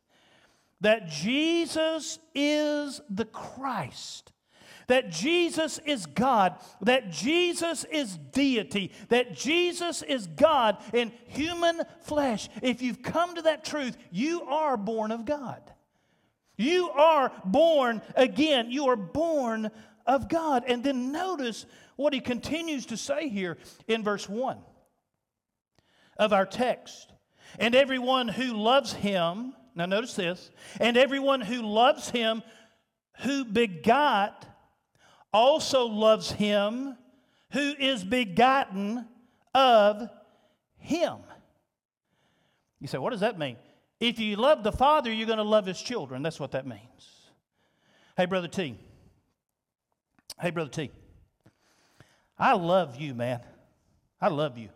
that 0.81 1.09
Jesus 1.09 2.19
is 2.35 3.01
the 3.11 3.27
Christ, 3.27 4.33
that 4.89 5.11
Jesus 5.11 5.79
is 5.85 6.07
God, 6.07 6.57
that 6.81 7.11
Jesus 7.11 7.85
is 7.85 8.17
deity, 8.17 8.93
that 9.09 9.35
Jesus 9.35 10.03
is 10.03 10.27
God 10.27 10.79
in 10.93 11.13
human 11.27 11.83
flesh. 12.01 12.49
If 12.63 12.83
you've 12.83 13.03
come 13.03 13.35
to 13.35 13.43
that 13.43 13.65
truth, 13.65 13.97
you 14.11 14.43
are 14.43 14.77
born 14.77 15.13
of 15.13 15.25
God. 15.25 15.63
You 16.57 16.91
are 16.91 17.33
born 17.45 18.03
again. 18.15 18.71
You 18.71 18.89
are 18.89 18.97
born 18.97 19.71
of 20.07 20.29
God. 20.29 20.65
And 20.67 20.85
then 20.85 21.13
notice 21.13 21.67
what 21.97 22.13
he 22.13 22.21
continues 22.21 22.87
to 22.87 22.97
say 22.97 23.29
here 23.29 23.59
in 23.89 24.03
verse 24.03 24.29
1 24.29 24.59
of 26.19 26.33
our 26.33 26.47
text. 26.47 27.13
And 27.59 27.75
everyone 27.75 28.29
who 28.29 28.55
loves 28.55 28.93
him, 28.93 29.55
now 29.75 29.87
notice 29.87 30.15
this, 30.15 30.51
and 30.81 30.97
everyone 30.97 31.41
who 31.41 31.63
loves 31.63 32.11
him 32.11 32.43
who 33.21 33.45
begot 33.45 34.47
also 35.33 35.87
loves 35.87 36.31
him 36.31 36.97
who 37.53 37.75
is 37.79 38.05
begotten 38.05 39.07
of 39.55 40.09
him. 40.79 41.17
You 42.81 42.89
say, 42.89 42.99
what 42.99 43.11
does 43.11 43.21
that 43.21 43.39
mean? 43.39 43.57
If 44.01 44.19
you 44.19 44.37
love 44.37 44.65
the 44.65 44.73
Father, 44.73 45.13
you're 45.13 45.27
going 45.27 45.39
to 45.39 45.45
love 45.45 45.67
his 45.67 45.81
children. 45.81 46.23
That's 46.23 46.41
what 46.41 46.53
that 46.53 46.67
means. 46.67 46.81
Hey, 48.17 48.27
Brother 48.27 48.49
T. 48.49 48.77
Hey, 50.41 50.51
Brother 50.51 50.71
T, 50.71 50.91
I 52.37 52.55
love 52.55 53.01
you, 53.01 53.15
man. 53.15 53.41
I 54.21 54.29
love 54.29 54.59
you. 54.59 54.71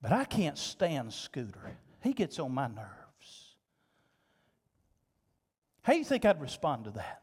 But 0.00 0.12
I 0.12 0.24
can't 0.24 0.56
stand 0.56 1.12
Scooter. 1.12 1.76
He 2.02 2.12
gets 2.12 2.38
on 2.38 2.52
my 2.52 2.68
nerves. 2.68 3.56
How 5.82 5.92
do 5.92 5.98
you 5.98 6.04
think 6.04 6.24
I'd 6.24 6.40
respond 6.40 6.84
to 6.84 6.90
that? 6.92 7.22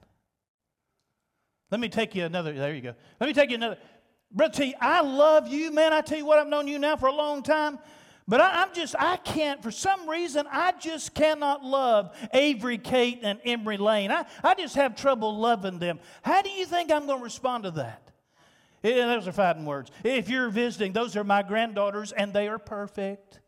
Let 1.74 1.80
me 1.80 1.90
take 1.90 2.14
you 2.14 2.24
another, 2.24 2.54
there 2.54 2.76
you 2.76 2.82
go. 2.82 2.94
Let 3.20 3.26
me 3.26 3.34
take 3.34 3.50
you 3.50 3.56
another. 3.56 3.80
Brother 4.32 4.54
T, 4.54 4.76
I 4.80 5.02
love 5.02 5.48
you, 5.48 5.72
man. 5.72 5.92
I 5.92 6.02
tell 6.02 6.20
you 6.20 6.26
what, 6.28 6.38
I've 6.38 6.46
known 6.46 6.68
you 6.68 6.78
now 6.78 6.98
for 6.98 7.08
a 7.08 7.12
long 7.12 7.42
time. 7.42 7.80
But 8.28 8.42
I, 8.42 8.62
am 8.62 8.76
just, 8.76 8.94
I 9.00 9.18
can't, 9.18 9.64
for 9.64 9.72
some 9.72 10.08
reason, 10.08 10.46
I 10.52 10.74
just 10.74 11.16
cannot 11.16 11.64
love 11.66 12.16
Avery, 12.32 12.78
Kate, 12.78 13.22
and 13.24 13.40
Emery 13.44 13.78
Lane. 13.78 14.12
I, 14.12 14.26
I 14.44 14.54
just 14.54 14.76
have 14.76 14.96
trouble 14.96 15.36
loving 15.36 15.80
them. 15.80 16.00
How 16.22 16.44
do 16.44 16.52
you 16.52 16.68
think 16.68 16.92
I'm 16.92 17.08
going 17.08 17.18
to 17.18 17.24
respond 17.24 17.64
to 17.64 17.72
that? 17.72 18.12
Yeah, 18.84 19.08
those 19.08 19.28
are 19.28 19.32
fighting 19.32 19.66
words. 19.66 19.90
If 20.04 20.30
you're 20.30 20.50
visiting, 20.50 20.94
those 20.94 21.16
are 21.16 21.24
my 21.24 21.42
granddaughters, 21.42 22.12
and 22.12 22.32
they 22.34 22.50
are 22.50 22.60
perfect. 22.60 23.40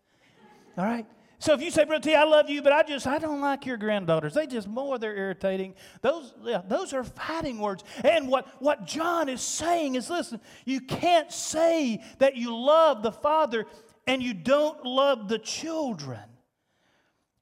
All 0.79 0.85
right? 0.85 1.05
So 1.45 1.53
if 1.53 1.61
you 1.61 1.69
say, 1.69 1.83
Brother 1.83 2.01
T, 2.01 2.15
I 2.15 2.23
love 2.23 2.49
you, 2.49 2.63
but 2.63 2.73
I 2.73 2.81
just, 2.81 3.05
I 3.05 3.19
don't 3.19 3.39
like 3.39 3.67
your 3.67 3.77
granddaughters. 3.77 4.33
They 4.33 4.47
just 4.47 4.67
more, 4.67 4.97
they're 4.97 5.15
irritating. 5.15 5.75
Those, 6.01 6.33
yeah, 6.43 6.63
those 6.67 6.91
are 6.91 7.03
fighting 7.03 7.59
words. 7.59 7.83
And 8.03 8.29
what, 8.29 8.47
what 8.59 8.87
John 8.87 9.29
is 9.29 9.41
saying 9.41 9.93
is 9.93 10.09
listen, 10.09 10.41
you 10.65 10.81
can't 10.81 11.31
say 11.31 12.03
that 12.17 12.35
you 12.35 12.57
love 12.57 13.03
the 13.03 13.11
Father 13.11 13.67
and 14.07 14.23
you 14.23 14.33
don't 14.33 14.83
love 14.85 15.27
the 15.27 15.37
children. 15.37 16.19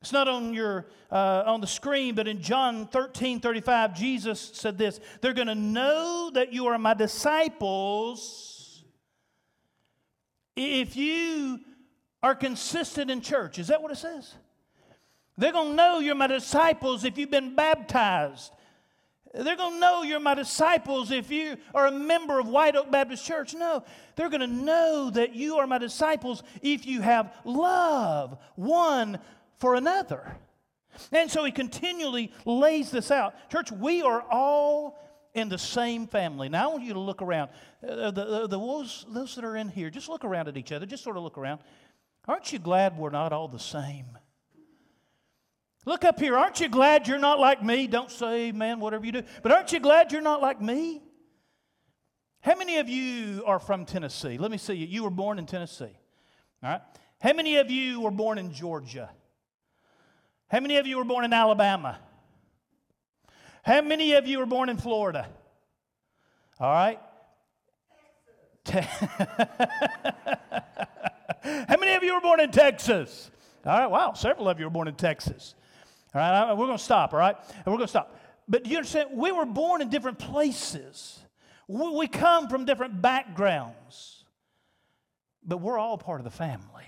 It's 0.01 0.11
not 0.11 0.27
on 0.27 0.53
your 0.53 0.87
uh, 1.09 1.43
on 1.45 1.61
the 1.61 1.67
screen, 1.67 2.13
but 2.13 2.27
in 2.27 2.41
John 2.41 2.87
13, 2.87 3.39
35, 3.39 3.95
Jesus 3.95 4.51
said 4.53 4.77
this: 4.77 4.99
They're 5.21 5.31
going 5.31 5.47
to 5.47 5.55
know 5.55 6.29
that 6.33 6.51
you 6.51 6.67
are 6.67 6.77
my 6.77 6.93
disciples 6.93 8.83
if 10.57 10.97
you 10.97 11.61
are 12.23 12.33
consistent 12.33 13.11
in 13.11 13.21
church. 13.21 13.59
Is 13.59 13.67
that 13.67 13.83
what 13.83 13.91
it 13.91 13.97
says? 13.97 14.33
They're 15.37 15.51
going 15.51 15.71
to 15.71 15.75
know 15.75 15.99
you're 15.99 16.15
my 16.15 16.27
disciples 16.27 17.03
if 17.03 17.17
you've 17.17 17.29
been 17.29 17.55
baptized. 17.55 18.53
They're 19.33 19.57
going 19.57 19.73
to 19.73 19.79
know 19.79 20.03
you're 20.03 20.19
my 20.19 20.35
disciples 20.35 21.11
if 21.11 21.31
you 21.31 21.57
are 21.73 21.87
a 21.87 21.91
member 21.91 22.39
of 22.39 22.47
White 22.47 22.75
Oak 22.75 22.91
Baptist 22.91 23.25
Church. 23.25 23.55
No, 23.55 23.83
they're 24.15 24.29
going 24.29 24.41
to 24.41 24.47
know 24.47 25.09
that 25.09 25.35
you 25.35 25.57
are 25.57 25.65
my 25.65 25.79
disciples 25.79 26.43
if 26.61 26.85
you 26.85 27.01
have 27.01 27.35
love 27.43 28.37
one 28.55 29.19
for 29.57 29.75
another. 29.75 30.37
And 31.11 31.29
so 31.31 31.43
he 31.43 31.51
continually 31.51 32.31
lays 32.45 32.91
this 32.91 33.09
out. 33.09 33.33
Church, 33.49 33.71
we 33.71 34.03
are 34.03 34.23
all 34.29 34.99
in 35.33 35.49
the 35.49 35.57
same 35.57 36.05
family. 36.05 36.47
Now, 36.47 36.69
I 36.69 36.71
want 36.73 36.83
you 36.83 36.93
to 36.93 36.99
look 36.99 37.23
around. 37.23 37.49
Uh, 37.81 38.11
the, 38.11 38.25
the, 38.25 38.41
the, 38.41 38.59
those, 38.59 39.03
those 39.09 39.33
that 39.33 39.43
are 39.43 39.55
in 39.55 39.67
here, 39.67 39.89
just 39.89 40.09
look 40.09 40.23
around 40.23 40.47
at 40.47 40.57
each 40.57 40.71
other. 40.71 40.85
Just 40.85 41.03
sort 41.03 41.17
of 41.17 41.23
look 41.23 41.39
around. 41.39 41.59
Aren't 42.27 42.53
you 42.53 42.59
glad 42.59 42.97
we're 42.97 43.09
not 43.09 43.33
all 43.33 43.47
the 43.47 43.59
same? 43.59 44.17
Look 45.85 46.05
up 46.05 46.19
here. 46.19 46.37
Aren't 46.37 46.61
you 46.61 46.69
glad 46.69 47.07
you're 47.07 47.19
not 47.19 47.39
like 47.39 47.61
me? 47.61 47.87
Don't 47.87 48.09
say, 48.09 48.51
man, 48.51 48.79
whatever 48.79 49.05
you 49.05 49.11
do. 49.11 49.23
But 49.41 49.51
aren't 49.51 49.73
you 49.73 49.81
glad 49.81 50.11
you're 50.11 50.21
not 50.21 50.41
like 50.41 50.61
me? 50.61 51.01
How 52.41 52.55
many 52.55 52.77
of 52.77 52.87
you 52.87 53.43
are 53.45 53.59
from 53.59 53.85
Tennessee? 53.85 54.37
Let 54.37 54.51
me 54.51 54.57
see 54.57 54.75
you. 54.75 54.87
You 54.87 55.03
were 55.03 55.09
born 55.09 55.39
in 55.39 55.45
Tennessee. 55.45 55.97
All 56.63 56.69
right. 56.69 56.81
How 57.19 57.33
many 57.33 57.57
of 57.57 57.69
you 57.69 58.01
were 58.01 58.11
born 58.11 58.37
in 58.37 58.53
Georgia? 58.53 59.09
How 60.49 60.59
many 60.59 60.77
of 60.77 60.87
you 60.87 60.97
were 60.97 61.05
born 61.05 61.25
in 61.25 61.33
Alabama? 61.33 61.99
How 63.63 63.81
many 63.81 64.13
of 64.13 64.27
you 64.27 64.39
were 64.39 64.45
born 64.45 64.69
in 64.69 64.77
Florida? 64.77 65.27
All 66.59 66.71
right. 66.71 66.99
How 71.43 71.77
many 71.77 71.93
of 71.93 72.03
you 72.03 72.13
were 72.13 72.21
born 72.21 72.39
in 72.39 72.51
Texas? 72.51 73.29
All 73.65 73.77
right, 73.77 73.87
wow, 73.89 74.13
several 74.13 74.49
of 74.49 74.59
you 74.59 74.65
were 74.65 74.71
born 74.71 74.87
in 74.87 74.95
Texas. 74.95 75.55
All 76.13 76.21
right, 76.21 76.53
we're 76.53 76.65
going 76.65 76.77
to 76.77 76.83
stop, 76.83 77.13
all 77.13 77.19
right? 77.19 77.35
And 77.37 77.65
we're 77.67 77.77
going 77.77 77.87
to 77.87 77.87
stop. 77.87 78.15
But 78.47 78.63
do 78.63 78.69
you 78.69 78.77
understand? 78.77 79.09
We 79.13 79.31
were 79.31 79.45
born 79.45 79.81
in 79.81 79.89
different 79.89 80.19
places, 80.19 81.19
we 81.67 82.07
come 82.07 82.49
from 82.49 82.65
different 82.65 83.01
backgrounds, 83.01 84.25
but 85.45 85.57
we're 85.57 85.77
all 85.77 85.97
part 85.97 86.19
of 86.19 86.25
the 86.25 86.31
family. 86.31 86.83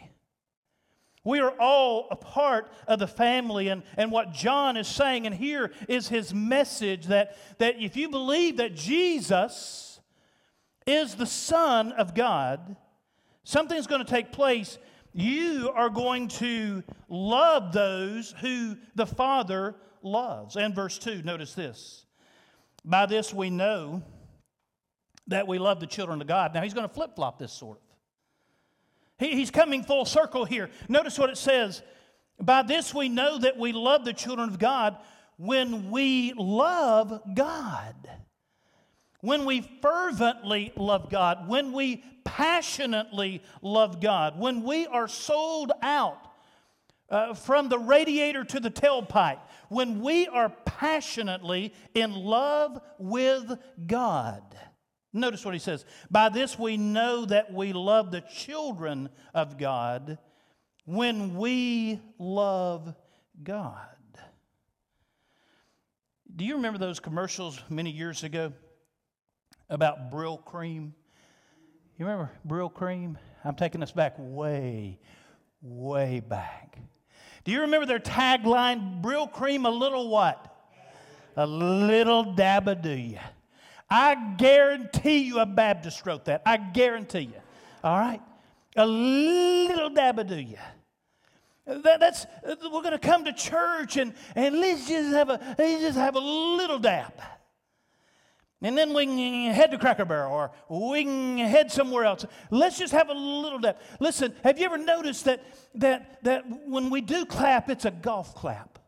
We 1.26 1.40
are 1.40 1.52
all 1.60 2.08
a 2.12 2.16
part 2.16 2.72
of 2.88 3.00
the 3.00 3.08
family. 3.08 3.70
And, 3.70 3.82
and 3.98 4.12
what 4.12 4.32
John 4.32 4.78
is 4.78 4.88
saying, 4.88 5.26
and 5.26 5.34
here 5.34 5.72
is 5.90 6.08
his 6.08 6.34
message 6.34 7.08
that, 7.08 7.36
that 7.58 7.82
if 7.82 7.98
you 7.98 8.10
believe 8.10 8.58
that 8.58 8.76
Jesus 8.76 10.00
is 10.86 11.16
the 11.16 11.26
Son 11.26 11.92
of 11.94 12.14
God, 12.14 12.78
something's 13.46 13.88
going 13.88 14.04
to 14.04 14.12
take 14.12 14.34
place. 14.34 14.78
You 15.14 15.72
are 15.74 15.90
going 15.90 16.28
to 16.28 16.84
love 17.08 17.72
those 17.72 18.36
who 18.42 18.76
the 18.96 19.06
Father 19.06 19.76
loves. 20.02 20.58
And 20.58 20.76
verse 20.76 20.98
2, 20.98 21.24
notice 21.24 21.54
this. 21.54 22.06
By 22.84 23.06
this 23.06 23.34
we 23.34 23.50
know 23.50 24.04
that 25.28 25.48
we 25.48 25.58
love 25.58 25.80
the 25.80 25.88
children 25.88 26.22
of 26.22 26.28
God. 26.28 26.54
Now, 26.54 26.62
he's 26.62 26.74
going 26.74 26.88
to 26.88 26.94
flip 26.94 27.16
flop 27.16 27.40
this 27.40 27.54
sort 27.54 27.78
of. 27.78 27.84
He, 29.18 29.36
he's 29.36 29.52
coming 29.52 29.84
full 29.84 30.06
circle 30.06 30.44
here. 30.44 30.70
Notice 30.90 31.18
what 31.18 31.30
it 31.30 31.38
says. 31.38 31.82
By 32.40 32.64
this 32.64 32.94
we 32.94 33.08
know 33.08 33.40
that 33.40 33.58
we 33.58 33.72
love 33.72 34.04
the 34.04 34.14
children 34.14 34.50
of 34.50 34.60
God 34.60 34.98
when 35.38 35.90
we 35.90 36.34
love 36.36 37.22
God 37.34 37.96
when 39.26 39.46
we 39.46 39.62
fervently 39.82 40.72
love 40.76 41.10
God, 41.10 41.48
when 41.48 41.74
we 41.74 42.04
passionately 42.24 43.42
love 43.62 44.00
God, 44.00 44.40
when 44.40 44.64
we 44.64 44.86
are 44.86 45.08
sold 45.08 45.72
out 45.82 46.20
uh, 47.10 47.34
from 47.34 47.70
the 47.70 47.80
radiator 47.80 48.44
to 48.44 48.60
the 48.60 48.70
tailpipe, 48.70 49.40
when 49.70 50.02
we 50.02 50.28
are 50.28 50.50
passionately 50.66 51.74
in 51.94 52.14
love 52.14 52.80
with 53.00 53.52
God. 53.88 54.44
Notice 55.12 55.44
what 55.44 55.54
he 55.54 55.60
says. 55.60 55.86
By 56.12 56.30
this 56.30 56.60
we 56.60 56.78
know 56.78 57.26
that 57.26 57.52
we 57.52 57.74
love 57.74 58.12
the 58.12 58.22
children 58.22 59.10
of 59.34 59.58
God 59.58 60.20
when 60.86 61.36
we 61.36 62.00
love 62.20 62.94
God. 63.42 63.80
Do 66.36 66.44
you 66.44 66.56
remember 66.56 66.78
those 66.78 67.00
commercials 67.00 67.60
many 67.70 67.92
years 67.92 68.24
ago? 68.24 68.52
About 69.70 70.12
Brylcreem. 70.12 70.92
You 71.98 72.06
remember 72.06 72.32
Brylcreem? 72.48 73.16
I'm 73.44 73.56
taking 73.56 73.82
us 73.82 73.92
back 73.92 74.16
way, 74.18 75.00
way 75.62 76.20
back. 76.20 76.78
Do 77.44 77.52
you 77.52 77.62
remember 77.62 77.86
their 77.86 78.00
tagline, 78.00 79.02
Brylcreem, 79.02 79.66
a 79.66 79.70
little 79.70 80.10
what? 80.10 80.52
A 81.38 81.46
little 81.46 82.34
dab 82.34 82.82
do 82.82 82.92
you? 82.92 83.20
I 83.90 84.36
guarantee 84.38 85.20
you 85.20 85.40
a 85.40 85.46
Baptist 85.46 86.06
wrote 86.06 86.26
that. 86.26 86.42
I 86.46 86.58
guarantee 86.58 87.20
you. 87.20 87.42
All 87.84 87.98
right? 87.98 88.22
A 88.76 88.86
little 88.86 89.90
dab 89.90 90.28
do 90.28 90.36
you? 90.36 90.58
That, 91.68 92.00
that's 92.00 92.26
we're 92.44 92.82
going 92.82 92.92
to 92.92 93.00
come 93.00 93.26
to 93.26 93.34
church 93.34 93.98
and, 93.98 94.14
and 94.36 94.60
let's 94.60 94.88
just 94.88 95.14
have 95.14 95.30
a 95.30 95.56
let's 95.58 95.82
just 95.82 95.98
have 95.98 96.16
a 96.16 96.20
little 96.20 96.78
dab. 96.78 97.14
And 98.66 98.76
then 98.76 98.96
we 98.96 99.06
can 99.06 99.54
head 99.54 99.70
to 99.70 99.78
Cracker 99.78 100.06
Barrel 100.06 100.34
or 100.34 100.52
we 100.92 101.04
can 101.04 101.38
head 101.38 101.72
somewhere 101.72 102.04
else. 102.04 102.26
Let's 102.50 102.80
just 102.80 102.94
have 102.94 103.10
a 103.10 103.14
little 103.14 103.60
depth. 103.60 103.98
Listen, 104.00 104.34
have 104.44 104.58
you 104.58 104.66
ever 104.66 104.80
noticed 104.80 105.26
that, 105.26 105.46
that, 105.76 106.24
that 106.24 106.46
when 106.66 106.90
we 106.90 107.02
do 107.02 107.28
clap, 107.28 107.70
it's 107.70 107.86
a 107.86 107.92
golf 107.92 108.34
clap? 108.34 108.80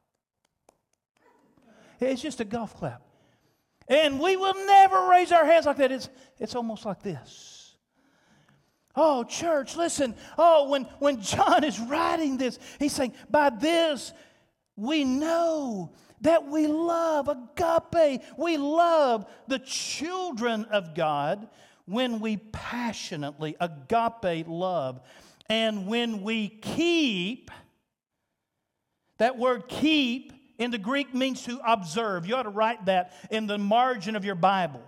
It's 2.00 2.24
just 2.24 2.40
a 2.40 2.44
golf 2.44 2.76
clap. 2.76 3.04
And 3.88 4.20
we 4.20 4.36
will 4.36 4.56
never 4.66 5.10
raise 5.12 5.32
our 5.32 5.46
hands 5.46 5.68
like 5.68 5.78
that. 5.78 5.92
It's, 5.92 6.10
it's 6.40 6.56
almost 6.56 6.84
like 6.84 7.04
this. 7.04 7.76
Oh, 8.96 9.26
church, 9.26 9.76
listen. 9.76 10.16
Oh, 10.40 10.70
when, 10.70 10.86
when 10.98 11.22
John 11.22 11.64
is 11.64 11.80
writing 11.80 12.40
this, 12.40 12.58
he's 12.80 12.94
saying, 12.94 13.14
by 13.30 13.52
this 13.52 14.12
we 14.76 15.04
know 15.04 15.94
that 16.22 16.48
we 16.48 16.68
love, 16.68 17.28
agape, 17.30 18.22
we 18.38 18.58
love 18.58 19.26
the 19.48 19.60
children 19.60 20.66
of 20.66 20.96
God 20.96 21.48
when 21.86 22.20
we 22.20 22.38
passionately, 22.38 23.56
agape 23.60 24.48
love, 24.48 25.00
and 25.50 25.88
when 25.88 26.22
we 26.22 26.50
keep, 26.50 27.50
that 29.20 29.38
word 29.38 29.68
keep 29.68 30.34
in 30.58 30.72
the 30.72 30.78
Greek 30.78 31.14
means 31.14 31.44
to 31.44 31.60
observe. 31.66 32.26
You 32.26 32.36
ought 32.36 32.44
to 32.44 32.50
write 32.50 32.86
that 32.86 33.14
in 33.32 33.48
the 33.48 33.58
margin 33.58 34.16
of 34.16 34.26
your 34.26 34.36
Bible. 34.36 34.82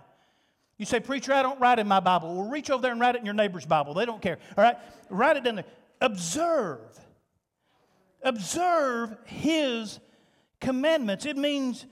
You 0.76 0.86
say, 0.86 1.00
Preacher, 1.00 1.32
I 1.32 1.42
don't 1.42 1.60
write 1.60 1.78
in 1.78 1.86
my 1.86 2.00
Bible. 2.00 2.34
Well, 2.34 2.48
reach 2.48 2.70
over 2.70 2.82
there 2.82 2.92
and 2.92 3.00
write 3.00 3.14
it 3.14 3.18
in 3.18 3.24
your 3.24 3.34
neighbor's 3.34 3.66
Bible. 3.66 3.94
They 3.94 4.06
don't 4.06 4.22
care. 4.22 4.38
All 4.56 4.64
right? 4.64 4.76
Write 5.08 5.36
it 5.36 5.46
in 5.46 5.56
there. 5.56 5.64
Observe. 6.00 6.80
Observe 8.22 9.16
his 9.24 10.00
commandments. 10.60 11.26
It 11.26 11.36
means 11.36 11.86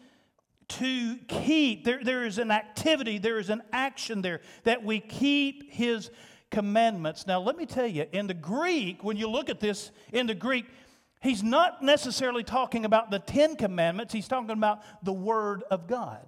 to 0.68 1.16
keep. 1.28 1.84
There, 1.84 2.00
there 2.02 2.24
is 2.24 2.38
an 2.38 2.50
activity, 2.50 3.18
there 3.18 3.38
is 3.38 3.50
an 3.50 3.62
action 3.72 4.22
there 4.22 4.40
that 4.64 4.84
we 4.84 5.00
keep 5.00 5.72
His 5.72 6.10
commandments. 6.50 7.26
Now, 7.26 7.40
let 7.40 7.56
me 7.56 7.66
tell 7.66 7.86
you, 7.86 8.06
in 8.12 8.26
the 8.26 8.34
Greek, 8.34 9.02
when 9.04 9.16
you 9.16 9.28
look 9.28 9.48
at 9.50 9.60
this 9.60 9.90
in 10.12 10.26
the 10.26 10.34
Greek, 10.34 10.66
he's 11.20 11.42
not 11.42 11.82
necessarily 11.82 12.42
talking 12.42 12.84
about 12.84 13.10
the 13.10 13.18
Ten 13.18 13.56
Commandments, 13.56 14.12
he's 14.12 14.28
talking 14.28 14.50
about 14.50 14.80
the 15.02 15.12
Word 15.12 15.64
of 15.70 15.86
God, 15.86 16.26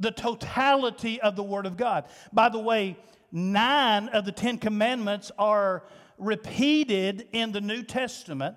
the 0.00 0.10
totality 0.10 1.20
of 1.20 1.36
the 1.36 1.42
Word 1.42 1.66
of 1.66 1.76
God. 1.76 2.04
By 2.32 2.48
the 2.48 2.58
way, 2.58 2.98
nine 3.30 4.08
of 4.08 4.24
the 4.24 4.32
Ten 4.32 4.58
Commandments 4.58 5.30
are 5.38 5.84
repeated 6.18 7.28
in 7.32 7.52
the 7.52 7.60
New 7.60 7.82
Testament. 7.82 8.56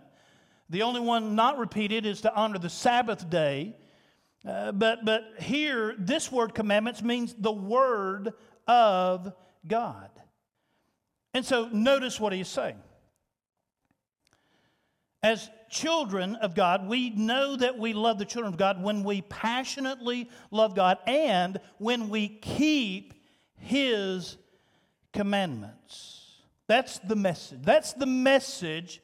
The 0.69 0.82
only 0.82 0.99
one 0.99 1.36
not 1.36 1.58
repeated 1.58 2.06
is 2.06 2.21
to 2.21 2.34
honor 2.34 2.60
the 2.60 2.69
Sabbath 2.69 3.30
day. 3.30 3.75
Uh, 4.47 4.71
but, 4.71 5.06
but 5.06 5.23
here, 5.39 5.95
this 5.97 6.32
word 6.32 6.54
commandments 6.54 7.01
means 7.01 7.36
the 7.38 7.51
word 7.51 8.34
of 8.67 9.34
God. 9.67 10.10
And 11.34 11.45
so 11.45 11.67
notice 11.71 12.19
what 12.19 12.34
he's 12.34 12.47
saying. 12.47 12.78
As 15.21 15.49
children 15.69 16.36
of 16.36 16.54
God, 16.54 16.88
we 16.88 17.10
know 17.10 17.56
that 17.56 17.80
we 17.80 17.93
love 17.93 18.19
the 18.19 18.25
children 18.25 18.54
of 18.54 18.60
God 18.60 18.82
when 18.82 19.04
we 19.04 19.21
passionately 19.23 20.30
love 20.51 20.75
God 20.75 20.99
and 21.08 21.60
when 21.80 22.10
we 22.10 22.28
keep 22.28 23.15
His 23.58 24.38
commandments. 25.13 26.21
That's 26.67 26.99
the 26.99 27.15
message. 27.15 27.60
That's 27.63 27.93
the 27.93 28.06
message 28.06 29.01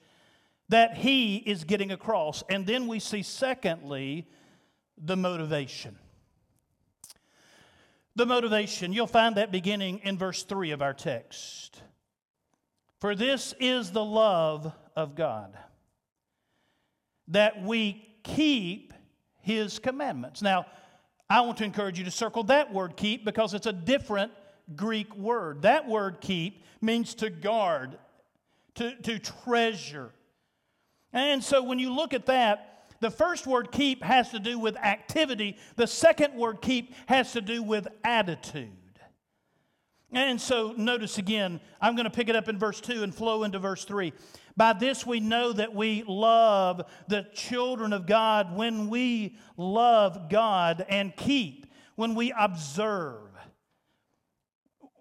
that 0.71 0.95
He 0.95 1.35
is 1.35 1.65
getting 1.65 1.91
across. 1.91 2.43
And 2.49 2.65
then 2.65 2.87
we 2.87 2.99
see, 2.99 3.23
secondly, 3.23 4.25
the 4.97 5.17
motivation. 5.17 5.97
The 8.15 8.25
motivation, 8.25 8.93
you'll 8.93 9.07
find 9.07 9.35
that 9.35 9.51
beginning 9.51 9.99
in 10.03 10.17
verse 10.17 10.43
3 10.43 10.71
of 10.71 10.81
our 10.81 10.93
text. 10.93 11.81
For 12.99 13.15
this 13.15 13.53
is 13.59 13.91
the 13.91 14.03
love 14.03 14.71
of 14.95 15.15
God, 15.15 15.57
that 17.27 17.61
we 17.61 18.07
keep 18.23 18.93
his 19.41 19.77
commandments. 19.77 20.41
Now, 20.41 20.67
I 21.29 21.41
want 21.41 21.57
to 21.57 21.63
encourage 21.65 21.97
you 21.97 22.05
to 22.05 22.11
circle 22.11 22.43
that 22.43 22.73
word 22.73 22.95
keep 22.95 23.25
because 23.25 23.53
it's 23.53 23.65
a 23.65 23.73
different 23.73 24.31
Greek 24.75 25.13
word. 25.15 25.63
That 25.63 25.87
word 25.87 26.21
keep 26.21 26.63
means 26.79 27.15
to 27.15 27.29
guard, 27.29 27.97
to, 28.75 28.95
to 29.01 29.19
treasure. 29.19 30.11
And 31.13 31.43
so 31.43 31.63
when 31.63 31.79
you 31.79 31.93
look 31.93 32.13
at 32.13 32.27
that, 32.27 32.85
the 32.99 33.11
first 33.11 33.47
word 33.47 33.71
keep 33.71 34.03
has 34.03 34.29
to 34.29 34.39
do 34.39 34.59
with 34.59 34.77
activity, 34.77 35.57
the 35.75 35.87
second 35.87 36.35
word 36.35 36.61
keep 36.61 36.93
has 37.07 37.33
to 37.33 37.41
do 37.41 37.63
with 37.63 37.87
attitude. 38.03 38.69
And 40.13 40.39
so 40.39 40.73
notice 40.77 41.17
again, 41.17 41.61
I'm 41.79 41.95
going 41.95 42.03
to 42.05 42.11
pick 42.11 42.29
it 42.29 42.35
up 42.35 42.49
in 42.49 42.59
verse 42.59 42.81
2 42.81 43.03
and 43.03 43.15
flow 43.15 43.43
into 43.43 43.59
verse 43.59 43.85
3. 43.85 44.13
By 44.57 44.73
this 44.73 45.05
we 45.05 45.19
know 45.19 45.53
that 45.53 45.73
we 45.73 46.03
love 46.05 46.83
the 47.07 47.25
children 47.33 47.93
of 47.93 48.05
God 48.05 48.55
when 48.55 48.89
we 48.89 49.37
love 49.55 50.29
God 50.29 50.85
and 50.89 51.15
keep, 51.15 51.65
when 51.95 52.13
we 52.13 52.33
observe 52.37 53.29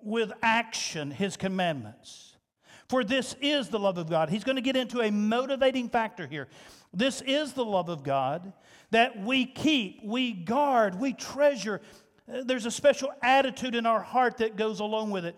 with 0.03 0.33
action 0.43 1.11
his 1.11 1.37
commandments. 1.37 2.37
For 2.91 3.05
this 3.05 3.37
is 3.41 3.69
the 3.69 3.79
love 3.79 3.99
of 3.99 4.11
God. 4.11 4.31
He's 4.31 4.43
going 4.43 4.57
to 4.57 4.63
get 4.63 4.75
into 4.75 5.01
a 5.01 5.13
motivating 5.13 5.89
factor 5.89 6.27
here. 6.27 6.49
This 6.93 7.21
is 7.21 7.53
the 7.53 7.65
love 7.65 7.89
of 7.89 8.03
God 8.03 8.53
that 8.91 9.23
we 9.23 9.47
keep, 9.47 10.01
we 10.05 10.33
guard, 10.33 10.99
we 10.99 11.13
treasure. 11.13 11.81
There's 12.27 12.67
a 12.67 12.71
special 12.73 13.13
attitude 13.23 13.77
in 13.77 13.87
our 13.87 14.01
heart 14.01 14.39
that 14.39 14.57
goes 14.57 14.81
along 14.81 15.13
with 15.13 15.25
it. 15.25 15.37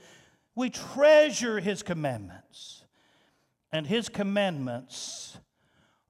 We 0.55 0.71
treasure 0.71 1.61
His 1.61 1.83
commandments. 1.83 2.85
And 3.71 3.87
His 3.87 4.09
commandments 4.09 5.37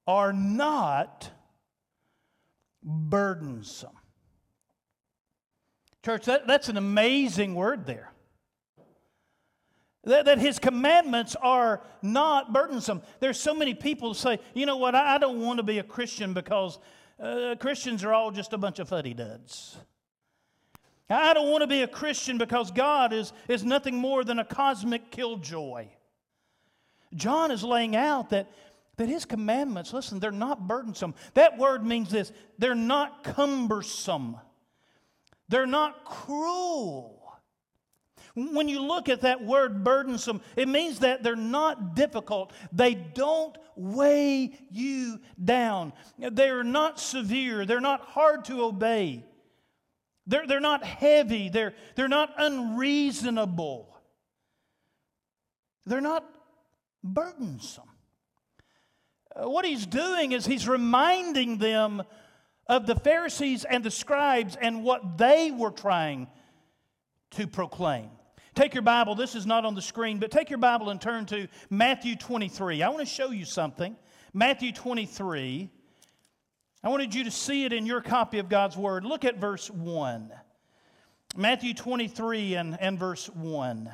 are 0.07 0.33
not 0.33 1.29
burdensome. 2.85 3.99
Church, 6.05 6.25
that, 6.27 6.47
that's 6.47 6.69
an 6.69 6.77
amazing 6.77 7.57
word 7.57 7.85
there. 7.85 8.12
That, 10.05 10.25
that 10.25 10.39
his 10.39 10.59
commandments 10.59 11.37
are 11.41 11.81
not 12.03 12.53
burdensome. 12.53 13.03
There's 13.21 13.39
so 13.39 13.55
many 13.55 13.73
people 13.75 14.15
say, 14.15 14.41
you 14.53 14.67
know 14.67 14.77
what, 14.77 14.95
I, 14.95 15.15
I 15.15 15.19
don't 15.19 15.41
want 15.41 15.59
to 15.59 15.63
be 15.63 15.79
a 15.79 15.85
Christian 15.85 16.35
because 16.35 16.79
uh, 17.21 17.55
Christians 17.61 18.03
are 18.03 18.13
all 18.13 18.33
just 18.33 18.53
a 18.53 18.59
bunch 18.59 18.81
of 18.81 18.89
fuddy 18.89 19.15
duds. 19.15 19.77
I 21.09 21.35
don't 21.35 21.51
want 21.51 21.63
to 21.63 21.67
be 21.67 21.83
a 21.83 21.89
Christian 21.89 22.39
because 22.39 22.71
God 22.71 23.13
is, 23.13 23.33
is 23.47 23.65
nothing 23.65 23.97
more 23.97 24.25
than 24.25 24.39
a 24.39 24.45
cosmic 24.45 25.11
killjoy. 25.11 25.89
John 27.15 27.51
is 27.51 27.63
laying 27.63 27.95
out 27.95 28.31
that, 28.31 28.51
that 28.97 29.09
his 29.09 29.25
commandments, 29.25 29.93
listen, 29.93 30.19
they're 30.19 30.31
not 30.31 30.67
burdensome. 30.67 31.15
That 31.35 31.59
word 31.59 31.85
means 31.85 32.11
this 32.11 32.33
they're 32.59 32.75
not 32.75 33.23
cumbersome, 33.25 34.37
they're 35.49 35.67
not 35.67 36.05
cruel. 36.05 37.22
When 38.35 38.69
you 38.69 38.83
look 38.83 39.09
at 39.09 39.23
that 39.23 39.45
word 39.45 39.85
burdensome, 39.85 40.41
it 40.57 40.69
means 40.69 41.01
that 41.01 41.23
they're 41.23 41.37
not 41.37 41.95
difficult. 41.95 42.53
They 42.73 42.95
don't 42.95 43.57
weigh 43.77 44.59
you 44.71 45.21
down. 45.43 45.93
They're 46.19 46.65
not 46.65 46.99
severe. 46.99 47.67
They're 47.67 47.81
not 47.81 48.01
hard 48.01 48.47
to 48.47 48.63
obey. 48.63 49.25
They're, 50.27 50.47
they're 50.47 50.61
not 50.61 50.85
heavy. 50.85 51.51
They're, 51.51 51.75
they're 51.95 52.09
not 52.09 52.33
unreasonable. 52.39 53.95
They're 55.85 56.01
not 56.01 56.25
burdensome. 57.03 57.89
Uh, 59.35 59.49
what 59.49 59.65
he's 59.65 59.87
doing 59.87 60.33
is 60.33 60.47
he's 60.47 60.69
reminding 60.69 61.59
them 61.59 62.03
of 62.67 62.87
the 62.87 62.95
Pharisees 62.95 63.65
and 63.65 63.83
the 63.83 63.91
scribes 63.91 64.57
and 64.61 64.85
what 64.85 65.19
they 65.19 65.51
were 65.51 65.71
trying 65.71 66.29
to 67.33 67.47
proclaim. 67.47 68.11
Take 68.55 68.75
your 68.75 68.83
Bible, 68.83 69.15
this 69.15 69.35
is 69.35 69.47
not 69.47 69.65
on 69.65 69.75
the 69.75 69.83
screen, 69.83 70.19
but 70.19 70.31
take 70.31 70.51
your 70.51 70.59
Bible 70.59 70.91
and 70.91 71.01
turn 71.01 71.25
to 71.27 71.49
Matthew 71.71 72.17
23. 72.17 72.83
I 72.83 72.89
want 72.89 73.01
to 73.01 73.07
show 73.07 73.31
you 73.31 73.47
something. 73.47 73.97
Matthew 74.35 74.73
23. 74.73 75.71
I 76.85 76.89
wanted 76.89 77.15
you 77.15 77.25
to 77.25 77.31
see 77.31 77.65
it 77.65 77.73
in 77.73 77.87
your 77.87 78.03
copy 78.03 78.39
of 78.39 78.49
God's 78.49 78.77
Word. 78.77 79.05
Look 79.05 79.25
at 79.25 79.39
verse 79.39 79.71
1. 79.71 80.33
Matthew 81.35 81.73
23 81.73 82.55
and, 82.55 82.79
and 82.79 82.99
verse 82.99 83.27
1. 83.31 83.91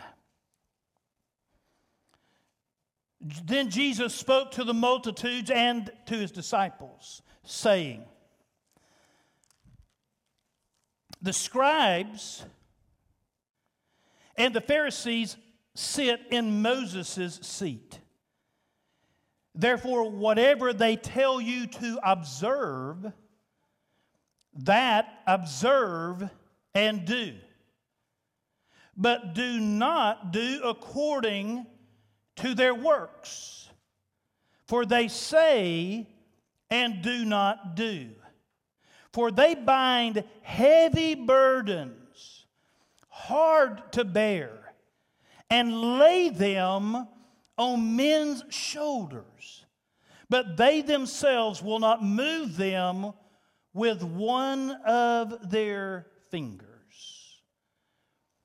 Then 3.21 3.71
Jesus 3.71 4.15
spoke 4.15 4.53
to 4.53 4.65
the 4.65 4.75
multitudes 4.75 5.51
and 5.51 5.91
to 6.07 6.15
his 6.15 6.33
disciples, 6.33 7.23
saying, 7.45 8.05
The 11.21 11.33
scribes 11.33 12.45
and 14.39 14.55
the 14.55 14.61
Pharisees 14.61 15.37
sit 15.75 16.21
in 16.31 16.63
Moses' 16.63 17.41
seat. 17.43 17.99
Therefore, 19.55 20.09
whatever 20.09 20.73
they 20.73 20.95
tell 20.95 21.41
you 21.41 21.67
to 21.67 21.99
observe, 22.05 23.13
that 24.61 25.23
observe 25.27 26.31
and 26.75 27.05
do. 27.05 27.35
But 28.97 29.35
do 29.35 29.59
not 29.59 30.33
do 30.33 30.61
according 30.65 31.67
to 32.37 32.55
their 32.55 32.75
works, 32.75 33.69
for 34.67 34.87
they 34.87 35.09
say 35.09 36.07
and 36.71 37.03
do 37.03 37.25
not 37.25 37.75
do. 37.75 38.11
For 39.13 39.33
they 39.33 39.57
bind 39.57 40.23
heavy 40.43 41.17
burdens 41.17 41.98
hard 43.19 43.93
to 43.93 44.05
bear 44.05 44.51
and 45.51 45.99
lay 45.99 46.29
them 46.29 47.09
on 47.57 47.97
men's 47.97 48.45
shoulders, 48.49 49.67
but 50.31 50.57
they 50.57 50.83
themselves 50.83 51.63
will 51.63 51.81
not 51.81 52.03
move 52.03 52.57
them 52.57 53.13
with 53.75 54.03
one 54.03 54.71
of 54.87 55.51
their 55.51 56.07
fingers. 56.31 57.43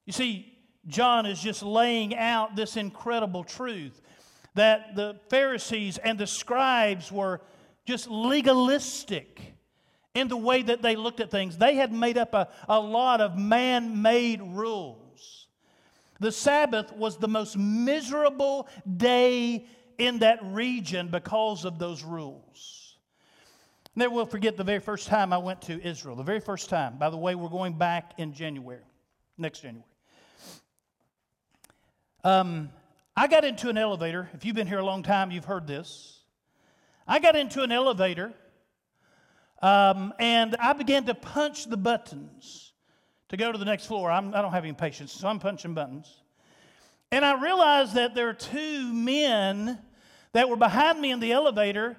You 0.05 0.13
see, 0.13 0.57
John 0.87 1.25
is 1.25 1.39
just 1.39 1.63
laying 1.63 2.15
out 2.15 2.55
this 2.55 2.75
incredible 2.75 3.43
truth 3.43 4.01
that 4.55 4.95
the 4.95 5.19
Pharisees 5.29 5.97
and 5.97 6.17
the 6.17 6.27
scribes 6.27 7.11
were 7.11 7.41
just 7.85 8.09
legalistic 8.09 9.53
in 10.13 10.27
the 10.27 10.37
way 10.37 10.61
that 10.61 10.81
they 10.81 10.95
looked 10.95 11.19
at 11.19 11.31
things. 11.31 11.57
They 11.57 11.75
had 11.75 11.91
made 11.91 12.17
up 12.17 12.33
a, 12.33 12.49
a 12.67 12.79
lot 12.79 13.21
of 13.21 13.37
man 13.37 14.01
made 14.01 14.41
rules. 14.41 15.47
The 16.19 16.31
Sabbath 16.31 16.93
was 16.93 17.17
the 17.17 17.27
most 17.27 17.57
miserable 17.57 18.67
day 18.97 19.65
in 19.97 20.19
that 20.19 20.39
region 20.43 21.09
because 21.09 21.65
of 21.65 21.79
those 21.79 22.03
rules. 22.03 22.97
Never 23.95 24.13
will 24.13 24.25
forget 24.25 24.57
the 24.57 24.63
very 24.63 24.79
first 24.79 25.07
time 25.07 25.33
I 25.33 25.37
went 25.37 25.61
to 25.63 25.81
Israel. 25.85 26.15
The 26.15 26.23
very 26.23 26.39
first 26.39 26.69
time. 26.69 26.97
By 26.97 27.09
the 27.09 27.17
way, 27.17 27.35
we're 27.35 27.49
going 27.49 27.73
back 27.73 28.13
in 28.17 28.33
January, 28.33 28.81
next 29.37 29.61
January. 29.61 29.85
Um, 32.23 32.69
I 33.15 33.27
got 33.27 33.45
into 33.45 33.69
an 33.69 33.77
elevator. 33.77 34.29
If 34.33 34.45
you've 34.45 34.55
been 34.55 34.65
here 34.67 34.79
a 34.79 34.85
long 34.85 35.03
time, 35.03 35.29
you've 35.29 35.45
heard 35.45 35.67
this. 35.67 36.21
I 37.07 37.19
got 37.19 37.35
into 37.35 37.61
an 37.61 37.71
elevator 37.71 38.33
um, 39.63 40.13
and 40.19 40.57
I 40.59 40.73
began 40.73 41.05
to 41.05 41.15
punch 41.15 41.67
the 41.67 41.77
buttons 41.77 42.73
to 43.29 43.37
go 43.37 43.49
to 43.49 43.57
the 43.57 43.63
next 43.63 43.85
floor. 43.85 44.11
I'm, 44.11 44.27
I 44.33 44.39
do 44.39 44.43
not 44.43 44.53
have 44.53 44.65
any 44.65 44.73
patience, 44.73 45.13
so 45.13 45.25
I'm 45.25 45.39
punching 45.39 45.73
buttons. 45.73 46.21
And 47.13 47.23
I 47.23 47.41
realized 47.41 47.95
that 47.95 48.13
there 48.13 48.25
were 48.25 48.33
two 48.33 48.93
men 48.93 49.79
that 50.33 50.49
were 50.49 50.57
behind 50.57 50.99
me 50.99 51.11
in 51.11 51.21
the 51.21 51.31
elevator, 51.31 51.95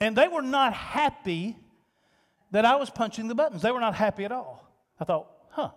and 0.00 0.16
they 0.16 0.28
were 0.28 0.40
not 0.40 0.72
happy 0.72 1.56
that 2.52 2.64
I 2.64 2.76
was 2.76 2.88
punching 2.88 3.28
the 3.28 3.34
buttons. 3.34 3.60
They 3.60 3.70
were 3.70 3.80
not 3.80 3.94
happy 3.94 4.24
at 4.24 4.32
all. 4.32 4.66
I 4.98 5.04
thought, 5.04 5.26
huh. 5.50 5.70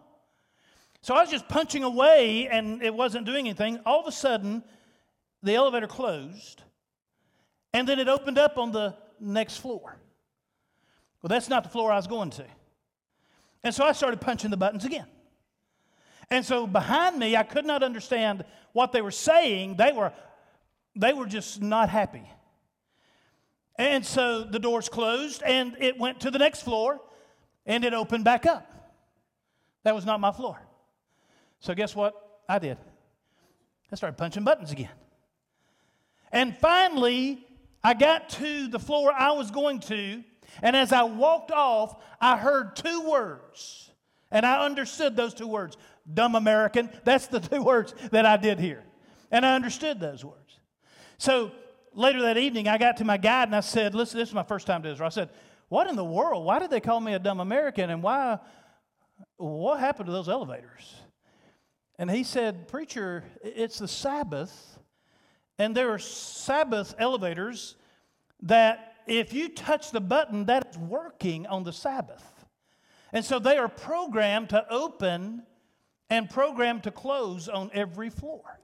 So 1.01 1.13
I 1.13 1.19
was 1.19 1.29
just 1.29 1.49
punching 1.49 1.83
away, 1.83 2.47
and 2.47 2.81
it 2.81 2.93
wasn't 2.93 3.25
doing 3.25 3.47
anything. 3.47 3.81
All 3.85 3.99
of 3.99 4.07
a 4.07 4.13
sudden, 4.13 4.63
the 5.43 5.55
elevator 5.55 5.87
closed, 5.87 6.61
And 7.73 7.85
then 7.85 7.99
it 7.99 8.07
opened 8.07 8.37
up 8.37 8.57
on 8.57 8.71
the 8.71 8.95
next 9.19 9.57
floor. 9.57 9.97
Well, 11.21 11.29
that's 11.29 11.49
not 11.49 11.63
the 11.63 11.69
floor 11.69 11.91
I 11.91 11.95
was 11.95 12.07
going 12.07 12.29
to. 12.31 12.45
And 13.63 13.73
so 13.73 13.83
I 13.83 13.91
started 13.91 14.21
punching 14.21 14.51
the 14.51 14.57
buttons 14.57 14.85
again. 14.85 15.07
And 16.29 16.45
so 16.45 16.67
behind 16.67 17.17
me, 17.17 17.35
I 17.35 17.43
could 17.43 17.65
not 17.65 17.83
understand 17.83 18.43
what 18.73 18.91
they 18.91 19.01
were 19.01 19.11
saying. 19.11 19.77
They 19.77 19.91
were, 19.91 20.13
they 20.95 21.13
were 21.13 21.25
just 21.25 21.61
not 21.61 21.89
happy. 21.89 22.23
And 23.77 24.05
so 24.05 24.43
the 24.43 24.59
doors 24.59 24.89
closed 24.89 25.43
and 25.43 25.75
it 25.79 25.97
went 25.99 26.21
to 26.21 26.31
the 26.31 26.39
next 26.39 26.61
floor 26.61 26.99
and 27.65 27.85
it 27.85 27.93
opened 27.93 28.23
back 28.23 28.45
up. 28.45 28.67
That 29.83 29.95
was 29.95 30.05
not 30.05 30.19
my 30.19 30.31
floor. 30.31 30.59
So 31.59 31.73
guess 31.73 31.95
what 31.95 32.13
I 32.49 32.59
did? 32.59 32.77
I 33.91 33.95
started 33.95 34.17
punching 34.17 34.43
buttons 34.43 34.71
again. 34.71 34.89
And 36.31 36.57
finally, 36.57 37.45
I 37.83 37.93
got 37.93 38.29
to 38.31 38.67
the 38.67 38.79
floor 38.79 39.13
I 39.13 39.31
was 39.31 39.49
going 39.49 39.79
to, 39.81 40.23
and 40.61 40.75
as 40.75 40.91
I 40.91 41.03
walked 41.03 41.51
off, 41.51 42.01
I 42.19 42.37
heard 42.37 42.75
two 42.75 43.01
words. 43.09 43.91
And 44.31 44.45
I 44.45 44.65
understood 44.65 45.15
those 45.15 45.33
two 45.33 45.47
words 45.47 45.77
dumb 46.11 46.35
American. 46.35 46.89
That's 47.03 47.27
the 47.27 47.39
two 47.39 47.63
words 47.63 47.93
that 48.11 48.25
I 48.25 48.37
did 48.37 48.59
hear. 48.59 48.83
And 49.31 49.45
I 49.45 49.55
understood 49.55 49.99
those 49.99 50.23
words. 50.23 50.59
So 51.17 51.51
later 51.93 52.21
that 52.23 52.37
evening, 52.37 52.67
I 52.67 52.77
got 52.77 52.97
to 52.97 53.05
my 53.05 53.17
guide 53.17 53.49
and 53.49 53.55
I 53.55 53.61
said, 53.61 53.93
Listen, 53.93 54.19
this 54.19 54.29
is 54.29 54.35
my 54.35 54.43
first 54.43 54.67
time 54.67 54.83
to 54.83 54.89
Israel. 54.89 55.07
I 55.07 55.09
said, 55.09 55.29
What 55.69 55.87
in 55.87 55.95
the 55.95 56.05
world? 56.05 56.45
Why 56.45 56.59
did 56.59 56.69
they 56.69 56.79
call 56.79 56.99
me 56.99 57.13
a 57.13 57.19
dumb 57.19 57.39
American? 57.39 57.89
And 57.89 58.01
why? 58.01 58.39
What 59.37 59.79
happened 59.79 60.07
to 60.07 60.11
those 60.11 60.29
elevators? 60.29 60.95
And 61.99 62.09
he 62.09 62.23
said, 62.23 62.67
Preacher, 62.67 63.23
it's 63.43 63.79
the 63.79 63.87
Sabbath, 63.87 64.77
and 65.57 65.75
there 65.75 65.89
are 65.91 65.99
Sabbath 65.99 66.93
elevators 66.99 67.75
that 68.43 68.93
if 69.07 69.33
you 69.33 69.49
touch 69.49 69.91
the 69.91 70.01
button, 70.01 70.45
that's 70.45 70.77
working 70.77 71.45
on 71.47 71.63
the 71.63 71.73
Sabbath. 71.73 72.45
And 73.13 73.23
so 73.23 73.39
they 73.39 73.57
are 73.57 73.69
programmed 73.69 74.49
to 74.49 74.65
open 74.69 75.43
and 76.09 76.29
programmed 76.29 76.83
to 76.83 76.91
close 76.91 77.47
on 77.47 77.69
every 77.73 78.09
floor. 78.09 78.59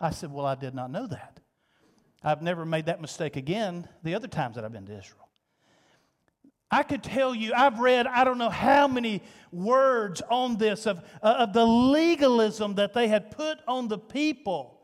I 0.00 0.10
said, 0.10 0.30
Well, 0.30 0.46
I 0.46 0.54
did 0.54 0.74
not 0.74 0.90
know 0.90 1.06
that. 1.06 1.40
I've 2.22 2.42
never 2.42 2.64
made 2.64 2.86
that 2.86 3.00
mistake 3.00 3.36
again 3.36 3.88
the 4.02 4.14
other 4.14 4.28
times 4.28 4.56
that 4.56 4.64
I've 4.64 4.72
been 4.72 4.86
to 4.86 4.98
Israel. 4.98 5.28
I 6.70 6.82
could 6.82 7.02
tell 7.02 7.34
you, 7.34 7.52
I've 7.54 7.78
read 7.78 8.06
I 8.06 8.24
don't 8.24 8.38
know 8.38 8.50
how 8.50 8.88
many 8.88 9.22
words 9.52 10.20
on 10.28 10.56
this 10.56 10.86
of, 10.86 10.98
uh, 11.22 11.36
of 11.38 11.52
the 11.52 11.64
legalism 11.64 12.74
that 12.74 12.92
they 12.92 13.06
had 13.06 13.30
put 13.30 13.58
on 13.68 13.88
the 13.88 13.98
people. 13.98 14.75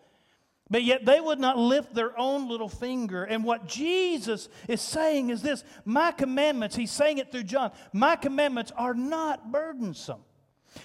But 0.73 0.85
yet 0.85 1.05
they 1.05 1.21
would 1.21 1.39
not 1.39 1.59
lift 1.59 1.93
their 1.93 2.19
own 2.19 2.49
little 2.49 2.69
finger. 2.71 3.25
And 3.25 3.45
what 3.45 3.69
Jesus 3.69 4.49
is 4.67 4.81
saying 4.81 5.29
is 5.29 5.43
this 5.43 5.65
My 5.85 6.13
commandments, 6.13 6.75
he's 6.75 6.91
saying 6.91 7.19
it 7.19 7.31
through 7.31 7.43
John, 7.43 7.73
my 7.93 8.17
commandments 8.17 8.73
are 8.75 8.95
not 8.95 9.53
burdensome. 9.53 10.23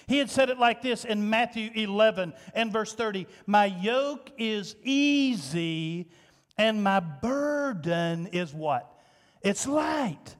He 0.06 0.18
had 0.18 0.28
said 0.28 0.50
it 0.50 0.58
like 0.58 0.82
this 0.82 1.06
in 1.06 1.30
Matthew 1.30 1.70
11 1.74 2.34
and 2.52 2.70
verse 2.70 2.92
30 2.94 3.26
My 3.46 3.64
yoke 3.64 4.30
is 4.36 4.76
easy 4.84 6.10
and 6.58 6.84
my 6.84 7.00
burden 7.00 8.26
is 8.26 8.52
what? 8.52 8.92
It's 9.40 9.66
light. 9.66 10.36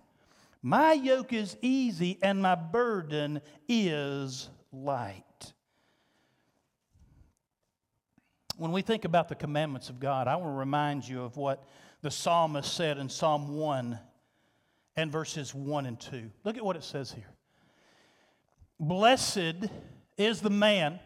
My 0.61 0.93
yoke 0.93 1.33
is 1.33 1.57
easy 1.63 2.19
and 2.21 2.43
my 2.43 2.55
burden 2.55 3.41
is 3.67 4.51
light. 4.75 5.25
When 8.59 8.73
we 8.73 8.83
think 8.83 9.05
about 9.05 9.29
the 9.29 9.37
commandments 9.37 9.89
of 9.89 10.01
God, 10.01 10.27
I 10.27 10.35
want 10.35 10.49
to 10.49 10.59
remind 10.59 11.07
you 11.07 11.23
of 11.23 11.37
what 11.37 11.63
the 12.03 12.11
psalmist 12.11 12.75
said 12.75 12.99
in 12.99 13.09
Psalm 13.09 13.55
1 13.57 13.97
and 14.97 15.13
verses 15.13 15.55
1 15.55 15.87
and 15.87 16.01
2. 16.01 16.29
Look 16.43 16.57
at 16.57 16.65
what 16.65 16.75
it 16.75 16.83
says 16.83 17.13
here. 17.13 17.31
Blessed 18.81 19.71
is 20.17 20.41
the 20.41 20.51
man 20.51 20.99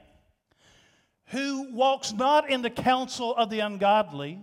who 1.26 1.74
walks 1.74 2.14
not 2.14 2.48
in 2.48 2.62
the 2.62 2.70
counsel 2.70 3.36
of 3.36 3.50
the 3.50 3.60
ungodly, 3.60 4.38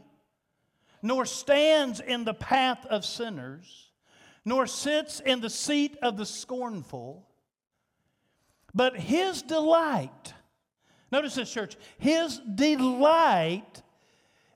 nor 1.01 1.25
stands 1.25 1.99
in 1.99 2.25
the 2.25 2.35
path 2.35 2.85
of 2.85 3.03
sinners, 3.03 3.89
nor 4.45 4.67
sits 4.67 5.19
in 5.19 5.41
the 5.41 5.49
seat 5.49 5.97
of 6.03 6.15
the 6.15 6.27
scornful, 6.27 7.27
but 8.71 8.95
his 8.99 9.41
delight, 9.41 10.35
notice 11.11 11.35
this, 11.35 11.51
church, 11.51 11.75
his 11.97 12.39
delight 12.39 13.81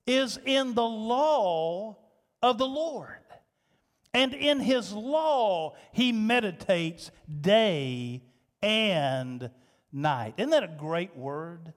is 0.06 0.40
in 0.46 0.74
the 0.74 0.84
law 0.84 1.98
of 2.42 2.58
the 2.58 2.68
Lord. 2.68 3.18
And 4.14 4.34
in 4.34 4.60
his 4.60 4.92
law 4.92 5.76
he 5.92 6.12
meditates 6.12 7.12
day 7.42 8.24
and 8.62 9.50
night. 9.92 10.36
Isn't 10.38 10.52
that 10.52 10.64
a 10.64 10.68
great 10.68 11.16
word? 11.16 11.74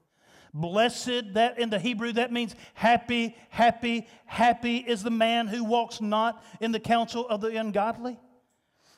Blessed, 0.53 1.35
that 1.35 1.59
in 1.59 1.69
the 1.69 1.79
Hebrew, 1.79 2.13
that 2.13 2.33
means 2.33 2.55
happy, 2.75 3.37
happy, 3.51 4.07
happy 4.25 4.79
is 4.79 5.03
the 5.03 5.11
man 5.11 5.47
who 5.49 5.65
walks 5.65 6.01
not 6.01 6.43
in 6.61 6.73
the 6.73 6.81
counsel 6.81 7.29
of 7.29 7.43
the 7.43 7.57
ungodly. 7.57 8.19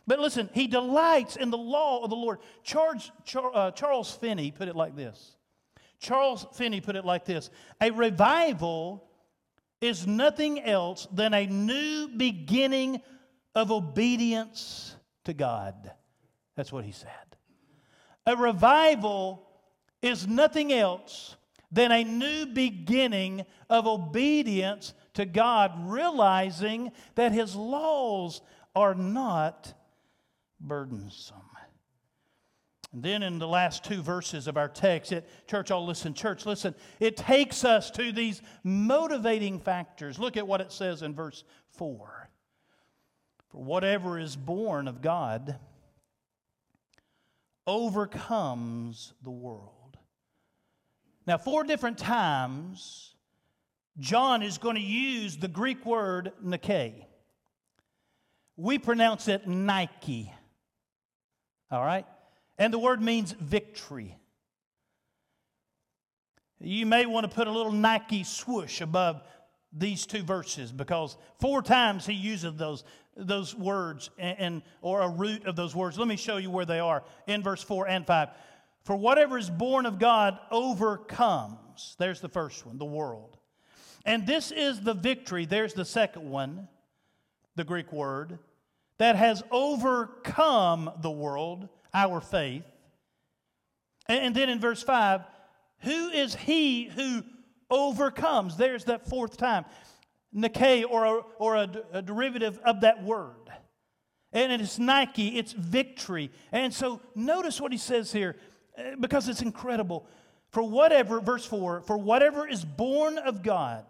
But 0.06 0.20
listen, 0.20 0.48
he 0.54 0.68
delights 0.68 1.36
in 1.36 1.50
the 1.50 1.58
law 1.58 2.02
of 2.02 2.10
the 2.10 2.16
Lord. 2.16 2.38
Charles, 2.62 3.10
uh, 3.34 3.72
Charles 3.72 4.10
Finney 4.10 4.50
put 4.50 4.68
it 4.68 4.76
like 4.76 4.96
this. 4.96 5.36
Charles 5.98 6.46
Finney 6.54 6.80
put 6.80 6.96
it 6.96 7.04
like 7.04 7.24
this 7.24 7.50
A 7.80 7.90
revival 7.90 9.04
is 9.80 10.06
nothing 10.06 10.60
else 10.60 11.06
than 11.12 11.34
a 11.34 11.46
new 11.46 12.08
beginning 12.08 13.00
of 13.54 13.70
obedience 13.70 14.96
to 15.24 15.34
God. 15.34 15.92
That's 16.56 16.72
what 16.72 16.84
he 16.84 16.92
said. 16.92 17.10
A 18.26 18.36
revival 18.36 19.48
is 20.02 20.26
nothing 20.26 20.72
else 20.72 21.36
than 21.70 21.92
a 21.92 22.04
new 22.04 22.46
beginning 22.46 23.44
of 23.68 23.86
obedience 23.86 24.94
to 25.14 25.26
God, 25.26 25.72
realizing 25.90 26.92
that 27.14 27.32
His 27.32 27.54
laws 27.54 28.40
are 28.74 28.94
not 28.94 29.74
burdensome. 30.60 31.36
And 32.92 33.02
then 33.02 33.22
in 33.22 33.38
the 33.38 33.48
last 33.48 33.84
two 33.84 34.02
verses 34.02 34.48
of 34.48 34.56
our 34.56 34.68
text, 34.68 35.12
it, 35.12 35.28
church, 35.46 35.70
all 35.70 35.84
listen, 35.84 36.14
church, 36.14 36.46
listen, 36.46 36.74
it 37.00 37.16
takes 37.16 37.64
us 37.64 37.90
to 37.92 38.12
these 38.12 38.40
motivating 38.64 39.60
factors. 39.60 40.18
Look 40.18 40.36
at 40.38 40.46
what 40.46 40.62
it 40.62 40.72
says 40.72 41.02
in 41.02 41.14
verse 41.14 41.44
4. 41.72 42.30
For 43.50 43.62
whatever 43.62 44.18
is 44.18 44.36
born 44.36 44.88
of 44.88 45.02
God 45.02 45.58
overcomes 47.66 49.12
the 49.22 49.30
world. 49.30 49.98
Now, 51.26 51.36
four 51.36 51.64
different 51.64 51.98
times, 51.98 53.14
John 53.98 54.42
is 54.42 54.56
going 54.56 54.76
to 54.76 54.82
use 54.82 55.36
the 55.36 55.48
Greek 55.48 55.84
word 55.84 56.32
Nike. 56.42 57.06
We 58.56 58.78
pronounce 58.78 59.28
it 59.28 59.46
Nike. 59.46 60.32
All 61.70 61.84
right? 61.84 62.06
And 62.58 62.72
the 62.72 62.78
word 62.78 63.00
means 63.00 63.32
victory. 63.32 64.16
You 66.60 66.86
may 66.86 67.06
want 67.06 67.28
to 67.28 67.34
put 67.34 67.46
a 67.46 67.52
little 67.52 67.72
Nike 67.72 68.24
swoosh 68.24 68.80
above 68.80 69.22
these 69.72 70.06
two 70.06 70.22
verses 70.22 70.72
because 70.72 71.16
four 71.40 71.62
times 71.62 72.06
he 72.06 72.14
uses 72.14 72.54
those 72.56 72.84
those 73.18 73.54
words 73.54 74.10
and, 74.18 74.38
and, 74.38 74.62
or 74.80 75.00
a 75.00 75.08
root 75.08 75.44
of 75.46 75.56
those 75.56 75.74
words. 75.74 75.98
Let 75.98 76.08
me 76.08 76.16
show 76.16 76.36
you 76.36 76.50
where 76.50 76.64
they 76.64 76.78
are 76.78 77.02
in 77.26 77.42
verse 77.42 77.62
4 77.62 77.88
and 77.88 78.06
5. 78.06 78.28
For 78.84 78.96
whatever 78.96 79.36
is 79.36 79.50
born 79.50 79.86
of 79.86 79.98
God 79.98 80.38
overcomes. 80.50 81.96
There's 81.98 82.20
the 82.20 82.28
first 82.28 82.64
one, 82.64 82.78
the 82.78 82.84
world. 82.84 83.36
And 84.06 84.26
this 84.26 84.50
is 84.50 84.80
the 84.80 84.94
victory. 84.94 85.44
There's 85.44 85.74
the 85.74 85.84
second 85.84 86.30
one, 86.30 86.68
the 87.56 87.64
Greek 87.64 87.92
word, 87.92 88.38
that 88.98 89.16
has 89.16 89.42
overcome 89.50 90.90
the 91.02 91.10
world, 91.10 91.68
our 91.98 92.20
faith. 92.20 92.64
And, 94.08 94.34
then 94.34 94.48
in 94.48 94.60
verse 94.60 94.82
5, 94.82 95.22
who 95.80 96.08
is 96.08 96.34
he 96.34 96.84
who 96.84 97.22
overcomes? 97.70 98.56
There's 98.56 98.84
that 98.84 99.08
fourth 99.08 99.36
time. 99.36 99.64
Nike 100.32 100.84
or, 100.84 101.04
a, 101.04 101.20
or 101.38 101.56
a, 101.56 101.70
a 101.92 102.02
derivative 102.02 102.58
of 102.64 102.82
that 102.82 103.02
word. 103.02 103.34
And 104.32 104.52
it's 104.60 104.78
Nike, 104.78 105.38
it's 105.38 105.52
victory. 105.52 106.30
And 106.52 106.72
so 106.72 107.00
notice 107.14 107.60
what 107.60 107.72
he 107.72 107.78
says 107.78 108.12
here 108.12 108.36
eh, 108.76 108.94
because 109.00 109.28
it's 109.28 109.42
incredible. 109.42 110.06
For 110.50 110.62
whatever, 110.62 111.20
verse 111.20 111.44
4, 111.44 111.82
for 111.82 111.98
whatever 111.98 112.46
is 112.46 112.64
born 112.64 113.18
of 113.18 113.42
God 113.42 113.84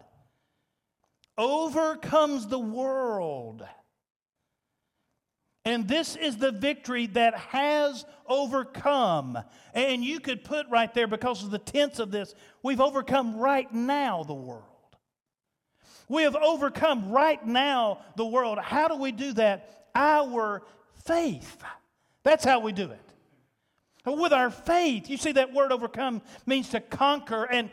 overcomes 1.37 2.47
the 2.47 2.59
world. 2.59 3.65
And 5.65 5.87
this 5.87 6.15
is 6.15 6.37
the 6.37 6.51
victory 6.51 7.07
that 7.07 7.35
has 7.35 8.05
overcome. 8.27 9.37
And 9.73 10.03
you 10.03 10.19
could 10.19 10.43
put 10.43 10.67
right 10.69 10.93
there, 10.93 11.07
because 11.07 11.43
of 11.43 11.51
the 11.51 11.59
tense 11.59 11.99
of 11.99 12.11
this, 12.11 12.33
we've 12.63 12.81
overcome 12.81 13.37
right 13.37 13.71
now 13.73 14.23
the 14.23 14.33
world. 14.33 14.63
We 16.07 16.23
have 16.23 16.35
overcome 16.35 17.11
right 17.11 17.45
now 17.45 17.99
the 18.15 18.25
world. 18.25 18.57
How 18.57 18.87
do 18.87 18.95
we 18.95 19.11
do 19.11 19.33
that? 19.33 19.87
Our 19.93 20.63
faith. 21.05 21.63
That's 22.23 22.43
how 22.43 22.61
we 22.61 22.71
do 22.71 22.91
it. 22.91 23.01
With 24.05 24.33
our 24.33 24.49
faith, 24.49 25.09
you 25.09 25.17
see 25.17 25.33
that 25.33 25.53
word 25.53 25.71
overcome 25.71 26.21
means 26.45 26.69
to 26.69 26.79
conquer 26.79 27.43
and 27.43 27.69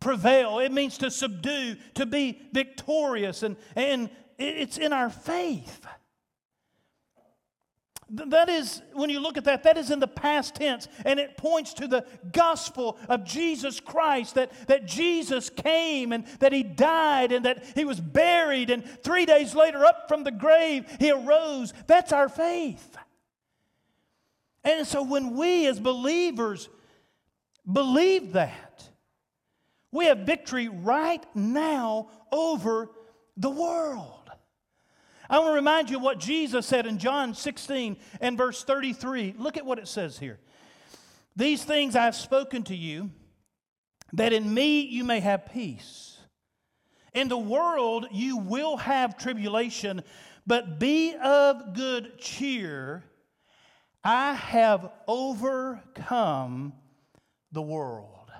prevail. 0.00 0.58
It 0.58 0.72
means 0.72 0.98
to 0.98 1.10
subdue, 1.10 1.76
to 1.94 2.04
be 2.04 2.40
victorious. 2.52 3.42
And, 3.42 3.56
and 3.76 4.10
it's 4.36 4.76
in 4.76 4.92
our 4.92 5.08
faith. 5.08 5.86
That 8.10 8.48
is, 8.48 8.80
when 8.94 9.10
you 9.10 9.20
look 9.20 9.36
at 9.36 9.44
that, 9.44 9.64
that 9.64 9.76
is 9.76 9.90
in 9.90 10.00
the 10.00 10.08
past 10.08 10.54
tense, 10.54 10.88
and 11.04 11.20
it 11.20 11.36
points 11.36 11.74
to 11.74 11.86
the 11.86 12.06
gospel 12.32 12.98
of 13.06 13.24
Jesus 13.24 13.80
Christ 13.80 14.36
that, 14.36 14.50
that 14.66 14.86
Jesus 14.86 15.50
came 15.50 16.12
and 16.12 16.26
that 16.40 16.54
he 16.54 16.62
died 16.62 17.32
and 17.32 17.44
that 17.44 17.64
he 17.74 17.84
was 17.84 18.00
buried, 18.00 18.70
and 18.70 18.82
three 19.02 19.26
days 19.26 19.54
later, 19.54 19.84
up 19.84 20.08
from 20.08 20.24
the 20.24 20.30
grave, 20.30 20.86
he 20.98 21.10
arose. 21.10 21.74
That's 21.86 22.12
our 22.12 22.30
faith. 22.30 22.96
And 24.64 24.86
so, 24.86 25.02
when 25.02 25.36
we 25.36 25.66
as 25.66 25.78
believers 25.78 26.70
believe 27.70 28.32
that, 28.32 28.88
we 29.92 30.06
have 30.06 30.20
victory 30.20 30.68
right 30.68 31.24
now 31.34 32.08
over 32.32 32.90
the 33.36 33.50
world. 33.50 34.17
I 35.30 35.38
want 35.38 35.50
to 35.50 35.54
remind 35.54 35.90
you 35.90 35.98
what 35.98 36.18
Jesus 36.18 36.64
said 36.64 36.86
in 36.86 36.98
John 36.98 37.34
16 37.34 37.96
and 38.20 38.38
verse 38.38 38.64
33. 38.64 39.34
Look 39.36 39.56
at 39.56 39.66
what 39.66 39.78
it 39.78 39.88
says 39.88 40.18
here. 40.18 40.38
These 41.36 41.64
things 41.64 41.94
I 41.94 42.04
have 42.04 42.16
spoken 42.16 42.62
to 42.64 42.74
you, 42.74 43.10
that 44.14 44.32
in 44.32 44.52
me 44.52 44.80
you 44.80 45.04
may 45.04 45.20
have 45.20 45.52
peace. 45.52 46.18
In 47.12 47.28
the 47.28 47.38
world 47.38 48.06
you 48.10 48.38
will 48.38 48.78
have 48.78 49.18
tribulation, 49.18 50.02
but 50.46 50.78
be 50.78 51.14
of 51.14 51.74
good 51.74 52.18
cheer. 52.18 53.04
I 54.02 54.32
have 54.32 54.90
overcome 55.06 56.72
the 57.52 57.60
world. 57.60 58.30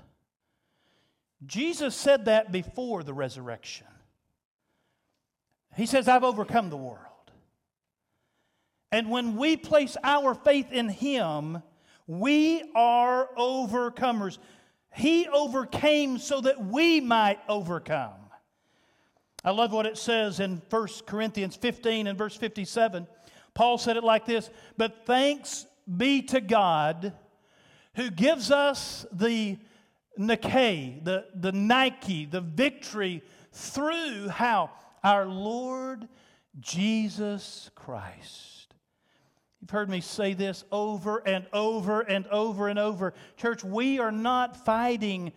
Jesus 1.44 1.94
said 1.94 2.24
that 2.24 2.50
before 2.50 3.02
the 3.02 3.12
resurrection. 3.12 3.87
He 5.78 5.86
says, 5.86 6.08
I've 6.08 6.24
overcome 6.24 6.70
the 6.70 6.76
world. 6.76 6.98
And 8.90 9.10
when 9.10 9.36
we 9.36 9.56
place 9.56 9.96
our 10.02 10.34
faith 10.34 10.72
in 10.72 10.88
Him, 10.88 11.62
we 12.08 12.64
are 12.74 13.28
overcomers. 13.38 14.38
He 14.92 15.28
overcame 15.28 16.18
so 16.18 16.40
that 16.40 16.64
we 16.64 17.00
might 17.00 17.38
overcome. 17.48 18.10
I 19.44 19.52
love 19.52 19.72
what 19.72 19.86
it 19.86 19.96
says 19.96 20.40
in 20.40 20.60
1 20.68 20.88
Corinthians 21.06 21.54
15 21.54 22.08
and 22.08 22.18
verse 22.18 22.34
57. 22.34 23.06
Paul 23.54 23.78
said 23.78 23.96
it 23.96 24.02
like 24.02 24.26
this 24.26 24.50
But 24.76 25.06
thanks 25.06 25.64
be 25.96 26.22
to 26.22 26.40
God 26.40 27.12
who 27.94 28.10
gives 28.10 28.50
us 28.50 29.06
the 29.12 29.58
Nike, 30.16 30.98
the, 31.04 31.26
the 31.36 31.52
Nike, 31.52 32.26
the 32.26 32.40
victory 32.40 33.22
through 33.52 34.26
how? 34.26 34.70
Our 35.08 35.24
Lord 35.24 36.06
Jesus 36.60 37.70
Christ. 37.74 38.74
You've 39.58 39.70
heard 39.70 39.88
me 39.88 40.02
say 40.02 40.34
this 40.34 40.64
over 40.70 41.26
and 41.26 41.46
over 41.50 42.02
and 42.02 42.26
over 42.26 42.68
and 42.68 42.78
over. 42.78 43.14
Church, 43.38 43.64
we 43.64 43.98
are 44.00 44.12
not 44.12 44.66
fighting 44.66 45.32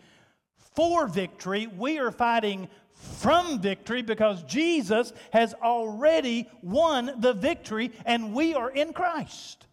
for 0.76 1.08
victory, 1.08 1.68
we 1.68 2.00
are 2.00 2.12
fighting 2.12 2.68
from 2.94 3.62
victory 3.62 4.02
because 4.02 4.44
Jesus 4.44 5.14
has 5.32 5.54
already 5.54 6.50
won 6.62 7.14
the 7.20 7.34
victory 7.34 7.92
and 8.06 8.34
we 8.34 8.54
are 8.54 8.70
in 8.70 8.92
Christ. 8.92 9.68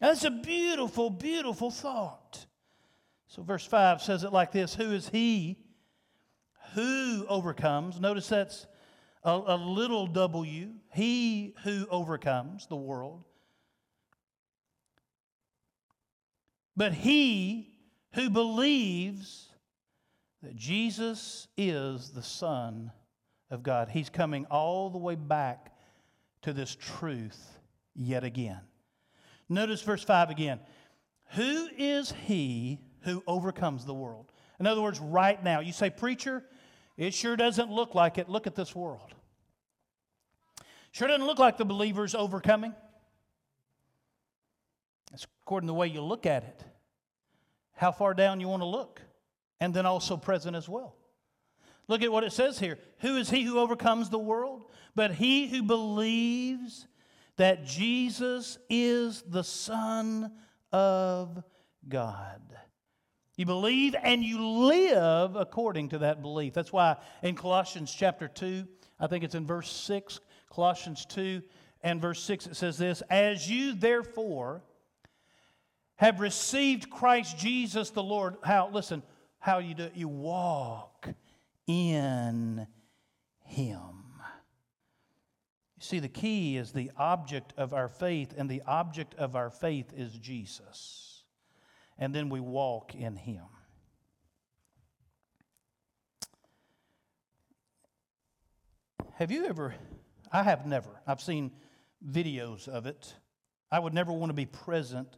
That's 0.00 0.24
a 0.24 0.30
beautiful, 0.30 1.10
beautiful 1.10 1.70
thought. 1.70 2.46
So, 3.28 3.42
verse 3.42 3.66
5 3.66 4.00
says 4.00 4.24
it 4.24 4.32
like 4.32 4.52
this 4.52 4.74
Who 4.74 4.92
is 4.92 5.10
he 5.10 5.58
who 6.76 7.24
overcomes. 7.26 7.98
Notice 7.98 8.28
that's 8.28 8.66
a, 9.24 9.30
a 9.30 9.56
little 9.56 10.06
w. 10.06 10.68
He 10.92 11.54
who 11.64 11.86
overcomes 11.90 12.66
the 12.66 12.76
world. 12.76 13.24
But 16.76 16.92
he 16.92 17.72
who 18.12 18.28
believes 18.28 19.48
that 20.42 20.54
Jesus 20.54 21.48
is 21.56 22.10
the 22.10 22.22
Son 22.22 22.92
of 23.50 23.62
God, 23.62 23.88
he's 23.88 24.10
coming 24.10 24.44
all 24.50 24.90
the 24.90 24.98
way 24.98 25.14
back 25.14 25.74
to 26.42 26.52
this 26.52 26.76
truth 26.78 27.58
yet 27.94 28.22
again. 28.22 28.60
Notice 29.48 29.80
verse 29.80 30.04
5 30.04 30.28
again. 30.28 30.60
Who 31.36 31.68
is 31.78 32.12
he 32.26 32.80
who 33.00 33.22
overcomes 33.26 33.86
the 33.86 33.94
world? 33.94 34.30
In 34.60 34.66
other 34.66 34.82
words, 34.82 35.00
right 35.00 35.42
now, 35.42 35.60
you 35.60 35.72
say, 35.72 35.88
Preacher, 35.88 36.44
it 36.96 37.14
sure 37.14 37.36
doesn't 37.36 37.70
look 37.70 37.94
like 37.94 38.18
it. 38.18 38.28
Look 38.28 38.46
at 38.46 38.54
this 38.54 38.74
world. 38.74 39.14
Sure 40.92 41.08
doesn't 41.08 41.26
look 41.26 41.38
like 41.38 41.58
the 41.58 41.64
believer's 41.64 42.14
overcoming. 42.14 42.74
It's 45.12 45.26
according 45.42 45.66
to 45.66 45.72
the 45.72 45.74
way 45.74 45.88
you 45.88 46.00
look 46.00 46.26
at 46.26 46.42
it, 46.42 46.64
how 47.74 47.92
far 47.92 48.14
down 48.14 48.40
you 48.40 48.48
want 48.48 48.62
to 48.62 48.66
look, 48.66 49.00
and 49.60 49.74
then 49.74 49.86
also 49.86 50.16
present 50.16 50.56
as 50.56 50.68
well. 50.68 50.96
Look 51.88 52.02
at 52.02 52.10
what 52.10 52.24
it 52.24 52.32
says 52.32 52.58
here. 52.58 52.78
Who 53.00 53.16
is 53.16 53.30
he 53.30 53.44
who 53.44 53.58
overcomes 53.58 54.10
the 54.10 54.18
world? 54.18 54.64
But 54.94 55.12
he 55.12 55.46
who 55.46 55.62
believes 55.62 56.86
that 57.36 57.64
Jesus 57.64 58.58
is 58.68 59.22
the 59.22 59.44
Son 59.44 60.32
of 60.72 61.42
God. 61.88 62.40
You 63.36 63.44
believe 63.44 63.94
and 64.02 64.24
you 64.24 64.46
live 64.46 65.36
according 65.36 65.90
to 65.90 65.98
that 65.98 66.22
belief. 66.22 66.54
That's 66.54 66.72
why 66.72 66.96
in 67.22 67.34
Colossians 67.34 67.92
chapter 67.92 68.28
2, 68.28 68.66
I 68.98 69.06
think 69.06 69.24
it's 69.24 69.34
in 69.34 69.46
verse 69.46 69.70
6, 69.70 70.20
Colossians 70.50 71.04
2 71.06 71.42
and 71.82 72.00
verse 72.00 72.22
6, 72.22 72.46
it 72.46 72.56
says 72.56 72.78
this 72.78 73.02
As 73.10 73.48
you 73.48 73.74
therefore 73.74 74.62
have 75.96 76.20
received 76.20 76.88
Christ 76.88 77.38
Jesus 77.38 77.90
the 77.90 78.02
Lord, 78.02 78.36
how, 78.42 78.70
listen, 78.72 79.02
how 79.38 79.58
you 79.58 79.74
do 79.74 79.84
it? 79.84 79.92
You 79.94 80.08
walk 80.08 81.06
in 81.66 82.66
Him. 83.44 83.80
You 85.76 85.82
see, 85.82 85.98
the 85.98 86.08
key 86.08 86.56
is 86.56 86.72
the 86.72 86.90
object 86.96 87.52
of 87.58 87.74
our 87.74 87.88
faith, 87.88 88.32
and 88.36 88.48
the 88.48 88.62
object 88.66 89.14
of 89.16 89.36
our 89.36 89.50
faith 89.50 89.92
is 89.94 90.12
Jesus 90.12 91.15
and 91.98 92.14
then 92.14 92.28
we 92.28 92.40
walk 92.40 92.94
in 92.94 93.16
Him. 93.16 93.44
Have 99.14 99.30
you 99.30 99.46
ever? 99.46 99.74
I 100.30 100.42
have 100.42 100.66
never. 100.66 100.90
I've 101.06 101.22
seen 101.22 101.50
videos 102.06 102.68
of 102.68 102.84
it. 102.86 103.14
I 103.72 103.78
would 103.78 103.94
never 103.94 104.12
want 104.12 104.28
to 104.28 104.34
be 104.34 104.44
present 104.44 105.16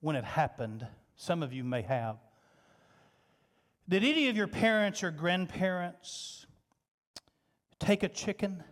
when 0.00 0.14
it 0.14 0.24
happened. 0.24 0.86
Some 1.16 1.42
of 1.42 1.52
you 1.52 1.64
may 1.64 1.82
have. 1.82 2.16
Did 3.88 4.04
any 4.04 4.28
of 4.28 4.36
your 4.36 4.46
parents 4.46 5.02
or 5.02 5.10
grandparents 5.10 6.46
take 7.80 8.02
a 8.02 8.08
chicken 8.08 8.62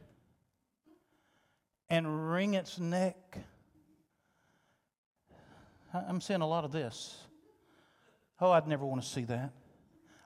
and 1.90 2.30
wring 2.30 2.54
its 2.54 2.78
neck? 2.78 3.38
I'm 5.92 6.20
seeing 6.20 6.40
a 6.40 6.46
lot 6.46 6.64
of 6.64 6.70
this. 6.72 7.18
Oh, 8.42 8.50
I'd 8.50 8.66
never 8.66 8.84
want 8.84 9.00
to 9.00 9.08
see 9.08 9.22
that. 9.26 9.52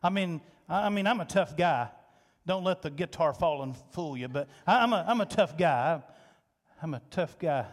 I 0.02 0.09
mean, 0.09 0.40
I 0.70 0.88
mean, 0.88 1.07
I'm 1.07 1.20
a 1.20 1.26
tough 1.26 1.55
guy. 1.55 1.90
Don't 2.46 2.64
let 2.64 2.81
the 2.81 2.88
guitar 2.88 3.35
fall 3.35 3.62
and 3.62 3.76
fool 3.90 4.16
you, 4.16 4.26
but 4.26 4.48
I'm 4.66 4.94
a, 4.94 5.05
I'm 5.07 5.20
a 5.20 5.26
tough 5.26 5.59
guy. 5.59 6.00
I'm 6.83 6.94
a 6.94 7.02
tough 7.10 7.38
guy. 7.38 7.67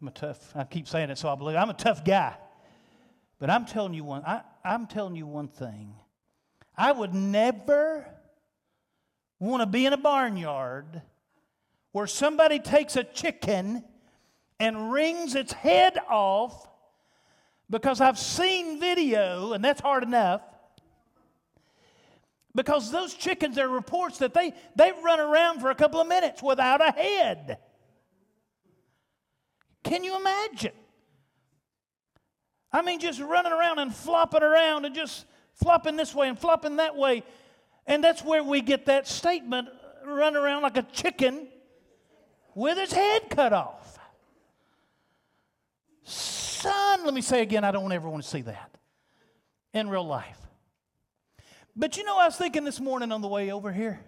I'm 0.00 0.08
a 0.08 0.10
tough, 0.10 0.56
I 0.56 0.64
keep 0.64 0.88
saying 0.88 1.10
it 1.10 1.18
so 1.18 1.28
I 1.28 1.36
believe. 1.36 1.56
I'm 1.56 1.70
a 1.70 1.74
tough 1.74 2.04
guy. 2.04 2.34
But 3.38 3.48
I'm 3.48 3.64
telling 3.64 3.94
you 3.94 4.02
one, 4.02 4.24
I, 4.26 4.40
I'm 4.64 4.88
telling 4.88 5.14
you 5.14 5.28
one 5.28 5.48
thing. 5.48 5.94
I 6.76 6.90
would 6.90 7.14
never 7.14 8.08
want 9.38 9.62
to 9.62 9.66
be 9.66 9.86
in 9.86 9.92
a 9.92 9.98
barnyard 9.98 11.00
where 11.92 12.08
somebody 12.08 12.58
takes 12.58 12.96
a 12.96 13.04
chicken 13.04 13.84
and 14.58 14.90
wrings 14.90 15.36
its 15.36 15.52
head 15.52 15.96
off 16.10 16.66
because 17.68 18.00
I've 18.00 18.18
seen 18.18 18.78
video, 18.78 19.52
and 19.52 19.64
that's 19.64 19.80
hard 19.80 20.02
enough. 20.02 20.42
Because 22.54 22.90
those 22.90 23.12
chickens, 23.14 23.56
there 23.56 23.66
are 23.66 23.74
reports 23.74 24.18
that 24.18 24.32
they, 24.32 24.54
they 24.76 24.92
run 25.04 25.20
around 25.20 25.60
for 25.60 25.70
a 25.70 25.74
couple 25.74 26.00
of 26.00 26.08
minutes 26.08 26.42
without 26.42 26.80
a 26.80 26.90
head. 26.90 27.58
Can 29.84 30.04
you 30.04 30.18
imagine? 30.18 30.72
I 32.72 32.82
mean, 32.82 32.98
just 32.98 33.20
running 33.20 33.52
around 33.52 33.78
and 33.78 33.94
flopping 33.94 34.42
around 34.42 34.84
and 34.84 34.94
just 34.94 35.26
flopping 35.54 35.96
this 35.96 36.14
way 36.14 36.28
and 36.28 36.38
flopping 36.38 36.76
that 36.76 36.96
way. 36.96 37.22
And 37.86 38.02
that's 38.02 38.24
where 38.24 38.42
we 38.42 38.60
get 38.62 38.86
that 38.86 39.06
statement 39.06 39.68
run 40.04 40.36
around 40.36 40.62
like 40.62 40.76
a 40.76 40.82
chicken 40.82 41.48
with 42.54 42.78
its 42.78 42.92
head 42.92 43.28
cut 43.28 43.52
off. 43.52 43.98
Son, 46.56 47.04
let 47.04 47.12
me 47.12 47.20
say 47.20 47.42
again, 47.42 47.64
I 47.64 47.70
don't 47.70 47.92
ever 47.92 48.08
want 48.08 48.22
to 48.22 48.28
see 48.28 48.42
that 48.42 48.76
in 49.74 49.88
real 49.90 50.06
life. 50.06 50.38
But 51.76 51.96
you 51.98 52.04
know, 52.04 52.18
I 52.18 52.24
was 52.24 52.36
thinking 52.36 52.64
this 52.64 52.80
morning 52.80 53.12
on 53.12 53.20
the 53.20 53.28
way 53.28 53.52
over 53.52 53.70
here. 53.70 54.00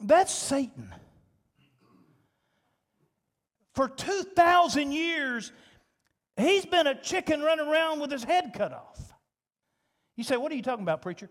That's 0.00 0.32
Satan. 0.32 0.94
For 3.74 3.88
2,000 3.88 4.92
years, 4.92 5.52
he's 6.38 6.64
been 6.64 6.86
a 6.86 6.94
chicken 6.94 7.42
running 7.42 7.68
around 7.68 8.00
with 8.00 8.10
his 8.10 8.24
head 8.24 8.52
cut 8.54 8.72
off. 8.72 9.12
You 10.16 10.24
say, 10.24 10.38
What 10.38 10.50
are 10.50 10.54
you 10.54 10.62
talking 10.62 10.82
about, 10.82 11.02
preacher? 11.02 11.28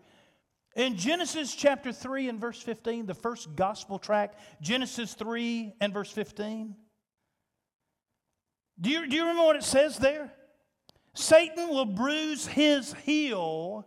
In 0.76 0.96
Genesis 0.96 1.54
chapter 1.54 1.90
3 1.90 2.28
and 2.28 2.40
verse 2.40 2.62
15, 2.62 3.06
the 3.06 3.14
first 3.14 3.56
gospel 3.56 3.98
tract, 3.98 4.38
Genesis 4.60 5.14
3 5.14 5.74
and 5.80 5.92
verse 5.92 6.10
15. 6.12 6.76
Do 8.80 8.90
you, 8.90 9.08
do 9.08 9.16
you 9.16 9.22
remember 9.22 9.44
what 9.44 9.56
it 9.56 9.64
says 9.64 9.96
there? 9.98 10.32
Satan 11.14 11.68
will 11.68 11.86
bruise 11.86 12.46
his 12.46 12.92
heel, 13.04 13.86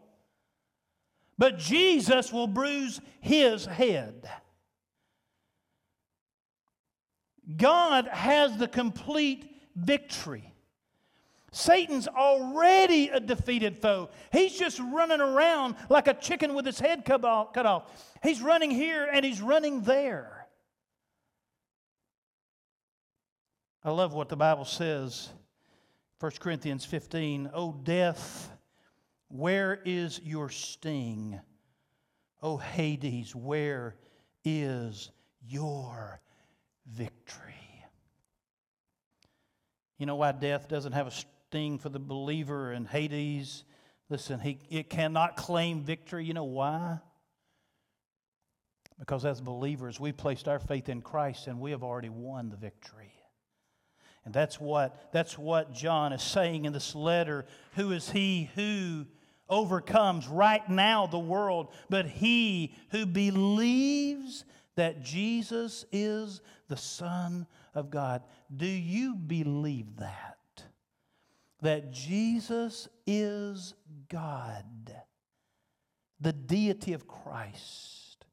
but 1.38 1.60
Jesus 1.60 2.34
will 2.34 2.48
bruise 2.48 3.00
his 3.22 3.66
head. 3.66 4.28
God 7.56 8.08
has 8.08 8.58
the 8.58 8.68
complete 8.68 9.50
victory. 9.76 10.54
Satan's 11.52 12.08
already 12.08 13.10
a 13.10 13.20
defeated 13.20 13.78
foe. 13.78 14.10
He's 14.32 14.58
just 14.58 14.80
running 14.80 15.22
around 15.22 15.76
like 15.90 16.08
a 16.08 16.14
chicken 16.14 16.54
with 16.54 16.66
his 16.66 16.80
head 16.80 17.06
cut 17.06 17.26
off. 17.26 18.18
He's 18.22 18.42
running 18.42 18.72
here 18.72 19.08
and 19.12 19.26
he's 19.26 19.42
running 19.42 19.82
there. 19.82 20.39
I 23.84 23.92
love 23.92 24.14
what 24.14 24.28
the 24.28 24.36
Bible 24.36 24.66
says. 24.66 25.30
1 26.20 26.32
Corinthians 26.40 26.84
15, 26.84 27.52
O 27.54 27.72
death, 27.72 28.52
where 29.30 29.80
is 29.86 30.20
your 30.24 30.50
sting? 30.50 31.40
O 32.42 32.58
Hades, 32.58 33.34
where 33.34 33.96
is 34.44 35.12
your 35.48 36.20
victory? 36.86 37.56
You 39.98 40.06
know 40.06 40.18
why 40.18 40.34
death 40.34 40.68
doesn't 40.68 40.94
have 40.94 41.08
a 41.08 41.12
sting 41.12 41.80
for 41.80 41.90
the 41.90 42.00
believer 42.00 42.74
in 42.74 42.86
Hades. 42.86 43.64
Listen, 44.10 44.42
he, 44.42 44.60
it 44.70 44.90
cannot 44.90 45.38
claim 45.38 45.82
victory. 45.82 46.26
You 46.26 46.34
know 46.34 46.44
why? 46.44 47.00
Because 49.00 49.24
as 49.24 49.40
believers, 49.40 50.02
we've 50.02 50.18
placed 50.18 50.50
our 50.50 50.60
faith 50.60 50.90
in 50.90 51.02
Christ 51.02 51.48
and 51.48 51.62
we 51.62 51.72
have 51.72 51.84
already 51.84 52.10
won 52.10 52.50
the 52.50 52.58
victory. 52.58 52.99
And 54.30 54.34
that's 54.36 54.60
what, 54.60 55.12
that's 55.12 55.40
what 55.40 55.74
John 55.74 56.14
is 56.14 56.22
saying 56.22 56.66
in 56.66 56.74
this 56.74 56.94
letter. 56.94 57.48
Who 57.74 57.94
is 57.94 58.12
he 58.12 58.52
who 58.54 59.08
overcomes 59.50 60.28
right 60.28 60.70
now 60.70 61.08
the 61.08 61.18
world, 61.18 61.74
but 61.90 62.06
he 62.06 62.76
who 62.92 63.08
believes 63.08 64.46
that 64.76 65.02
Jesus 65.02 65.84
is 65.92 66.42
the 66.68 66.78
Son 66.78 67.48
of 67.74 67.90
God? 67.90 68.22
Do 68.56 68.68
you 68.68 69.16
believe 69.16 69.98
that? 69.98 70.36
that 71.62 71.92
Jesus 71.92 72.88
is 73.06 73.74
God, 74.10 74.64
the 76.20 76.34
deity 76.34 76.94
of 76.94 77.08
Christ. 77.08 78.26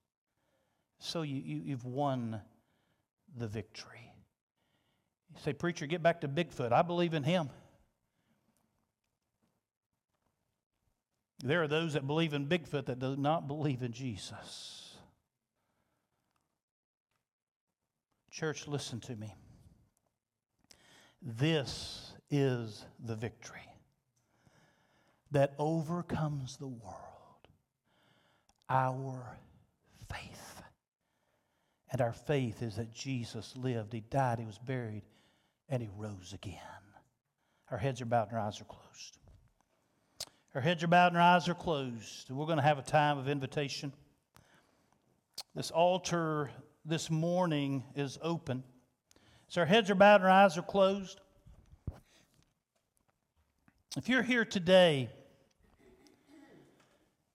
So 0.99 1.23
you, 1.23 1.43
you, 1.45 1.71
have 1.73 1.85
won 1.85 2.41
the 3.37 3.47
victory. 3.47 4.13
You 5.35 5.41
say, 5.43 5.53
Preacher, 5.53 5.87
get 5.87 6.03
back 6.03 6.22
to 6.22 6.29
Bigfoot. 6.29 6.72
I 6.72 6.83
believe 6.83 7.14
in 7.14 7.22
him. 7.22 7.51
There 11.45 11.62
are 11.62 11.68
those 11.68 11.93
that 11.93 12.07
believe 12.07 12.33
in 12.33 12.47
Bigfoot 12.47 12.87
that 12.87 12.99
do 12.99 13.16
not 13.16 13.47
believe 13.47 13.83
in 13.83 13.93
Jesus. 13.93 14.97
Church, 18.31 18.66
listen 18.66 19.01
to 19.01 19.16
me. 19.16 19.35
This 21.22 22.12
is 22.31 22.85
the 23.05 23.16
victory 23.16 23.68
that 25.31 25.55
overcomes 25.59 26.57
the 26.57 26.66
world 26.66 27.05
our 28.68 29.39
faith. 30.11 30.62
And 31.91 32.01
our 32.01 32.12
faith 32.12 32.62
is 32.62 32.77
that 32.77 32.93
Jesus 32.93 33.55
lived, 33.57 33.93
He 33.93 34.01
died, 34.01 34.39
He 34.39 34.45
was 34.45 34.59
buried, 34.59 35.03
and 35.69 35.83
He 35.83 35.89
rose 35.97 36.33
again. 36.33 36.61
Our 37.71 37.79
heads 37.79 38.01
are 38.01 38.07
bowed 38.07 38.29
and 38.29 38.39
our 38.39 38.47
eyes 38.47 38.61
are 38.61 38.64
closed. 38.64 39.19
Our 40.55 40.61
heads 40.61 40.83
are 40.85 40.89
bowed 40.89 41.09
and 41.09 41.17
our 41.17 41.37
eyes 41.37 41.49
are 41.49 41.55
closed. 41.55 42.31
We're 42.31 42.47
going 42.47 42.59
to 42.59 42.62
have 42.62 42.79
a 42.79 42.83
time 42.83 43.19
of 43.19 43.29
invitation. 43.29 43.93
This 45.55 45.71
altar 45.71 46.51
this 46.85 47.11
morning 47.11 47.85
is 47.95 48.19
open. 48.23 48.62
So 49.49 49.61
our 49.61 49.67
heads 49.67 49.91
are 49.91 49.95
bowed 49.95 50.21
and 50.21 50.25
our 50.25 50.31
eyes 50.31 50.57
are 50.57 50.62
closed. 50.62 51.21
If 53.97 54.09
you're 54.09 54.23
here 54.23 54.45
today 54.45 55.11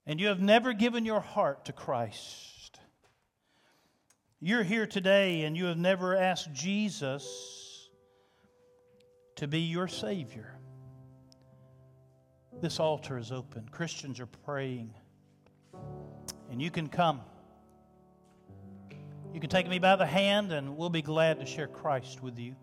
and 0.06 0.20
you 0.20 0.28
have 0.28 0.42
never 0.42 0.74
given 0.74 1.06
your 1.06 1.20
heart 1.20 1.66
to 1.66 1.74
Christ, 1.74 2.80
you're 4.40 4.64
here 4.64 4.88
today 4.88 5.44
and 5.44 5.58
you 5.58 5.66
have 5.66 5.78
never 5.78 6.16
asked 6.16 6.54
Jesus 6.54 7.61
to 9.42 9.48
be 9.48 9.62
your 9.62 9.88
Savior, 9.88 10.54
this 12.62 12.80
altar 12.80 13.18
is 13.18 13.32
open. 13.32 13.68
Christians 13.72 14.20
are 14.20 14.28
praying, 14.28 14.94
and 16.52 16.62
you 16.62 16.70
can 16.70 16.88
come. 16.88 17.22
You 19.34 19.40
can 19.40 19.50
take 19.50 19.68
me 19.68 19.80
by 19.80 19.96
the 19.96 20.06
hand, 20.06 20.52
and 20.52 20.78
we'll 20.78 20.92
be 20.92 21.02
glad 21.02 21.40
to 21.40 21.48
share 21.48 21.66
Christ 21.66 22.22
with 22.22 22.38
you. 22.38 22.56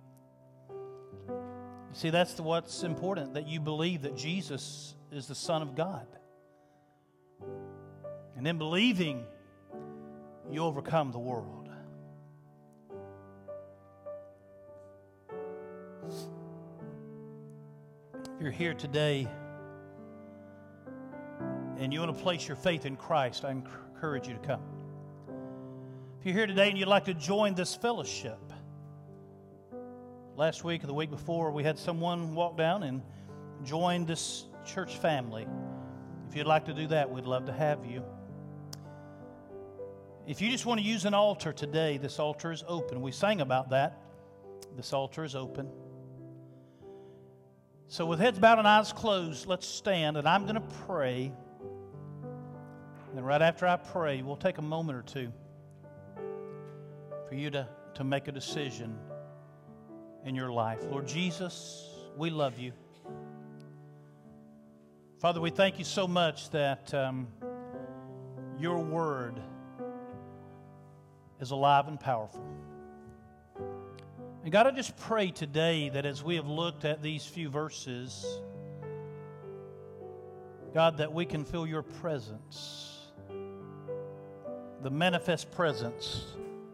See, 1.95 2.11
that's 2.11 2.39
what's 2.39 2.85
important 2.85 3.35
that 3.35 3.49
you 3.49 3.59
believe 3.59 4.03
that 4.03 4.17
Jesus 4.17 4.95
is 5.11 5.27
the 5.27 5.35
Son 5.35 5.63
of 5.63 5.75
God. 5.75 6.07
And 8.37 8.47
in 8.47 8.57
believing, 8.57 9.25
you 10.49 10.63
overcome 10.63 11.11
the 11.11 11.19
world. 11.19 11.58
You're 18.41 18.51
here 18.53 18.75
today 18.75 19.27
and 21.77 21.93
you 21.93 21.99
want 22.01 22.17
to 22.17 22.23
place 22.23 22.47
your 22.47 22.57
faith 22.57 22.87
in 22.87 22.97
Christ, 22.97 23.45
I 23.45 23.51
encourage 23.51 24.29
you 24.29 24.35
to 24.35 24.41
come. 24.41 24.63
If 26.21 26.27
you're 26.27 26.35
here 26.35 26.47
today 26.47 26.69
and 26.69 26.79
you'd 26.79 26.89
like 26.89 27.05
to 27.07 27.15
join 27.15 27.55
this 27.55 27.75
fellowship, 27.75 28.39
last 30.37 30.63
week 30.63 30.85
or 30.85 30.87
the 30.87 30.95
week 30.95 31.11
before, 31.11 31.51
we 31.51 31.65
had 31.65 31.77
someone 31.77 32.33
walk 32.33 32.57
down 32.57 32.85
and 32.85 33.03
join 33.65 34.07
this 34.07 34.47
church 34.65 34.97
family. 34.99 35.47
If 36.29 36.37
you'd 36.37 36.47
like 36.47 36.65
to 36.67 36.75
do 36.75 36.87
that, 36.89 37.11
we'd 37.11 37.27
love 37.27 37.47
to 37.47 37.53
have 37.53 37.85
you. 37.85 38.05
If 40.29 40.41
you 40.41 40.49
just 40.51 40.65
want 40.65 40.79
to 40.79 40.87
use 40.87 41.07
an 41.07 41.15
altar 41.15 41.53
today, 41.53 41.97
this 41.97 42.21
altar 42.21 42.53
is 42.53 42.63
open. 42.69 43.03
We 43.03 43.11
sang 43.11 43.41
about 43.41 43.71
that. 43.71 44.01
This 44.77 44.93
altar 44.93 45.25
is 45.25 45.35
open. 45.35 45.69
So, 47.91 48.05
with 48.05 48.21
heads 48.21 48.39
bowed 48.39 48.59
and 48.59 48.69
eyes 48.69 48.93
closed, 48.93 49.47
let's 49.47 49.67
stand 49.67 50.19
and 50.19 50.29
I'm 50.29 50.43
going 50.43 50.57
to 50.57 50.77
pray. 50.87 51.33
And 53.17 53.27
right 53.27 53.41
after 53.41 53.67
I 53.67 53.77
pray, 53.77 54.21
we'll 54.21 54.37
take 54.37 54.59
a 54.59 54.63
moment 54.63 54.99
or 54.99 55.03
two 55.03 55.33
for 57.29 57.35
you 57.35 57.49
to, 57.51 57.67
to 57.95 58.05
make 58.05 58.29
a 58.29 58.33
decision 58.33 58.99
in 60.27 60.35
your 60.35 60.51
life. 60.51 60.81
Lord 60.91 61.09
Jesus, 61.09 61.89
we 62.15 62.29
love 62.29 62.59
you. 62.59 62.73
Father, 65.19 65.41
we 65.41 65.49
thank 65.49 65.79
you 65.79 65.85
so 65.85 66.07
much 66.07 66.51
that 66.51 66.93
um, 66.93 67.27
your 68.59 68.79
word 68.79 69.41
is 71.41 71.53
alive 71.53 71.89
and 71.89 71.99
powerful. 71.99 72.45
And 74.45 74.53
God, 74.53 74.67
I 74.67 74.71
just 74.71 74.97
pray 74.97 75.31
today 75.31 75.89
that 75.89 76.07
as 76.07 76.23
we 76.23 76.37
have 76.37 76.47
looked 76.47 76.85
at 76.85 77.03
these 77.03 77.27
few 77.27 77.49
verses, 77.49 78.41
God, 80.73 80.99
that 80.99 81.13
we 81.13 81.27
can 81.27 81.45
feel 81.45 81.67
your 81.67 81.83
presence, 81.83 83.11
the 84.83 84.91
manifest 84.91 85.51
presence 85.51 86.25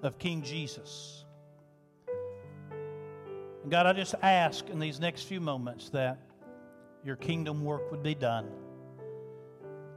of 0.03 0.19
King 0.19 0.43
Jesus. 0.43 1.25
And 3.63 3.71
God, 3.71 3.87
I 3.87 3.95
just 3.95 4.15
ask 4.23 4.69
in 4.69 4.79
these 4.79 5.01
next 5.01 5.23
few 5.23 5.41
moments 5.41 5.89
that 5.91 6.19
your 7.03 7.17
kingdom 7.17 7.65
work 7.65 7.91
would 7.91 8.03
be 8.03 8.15
done. 8.15 8.51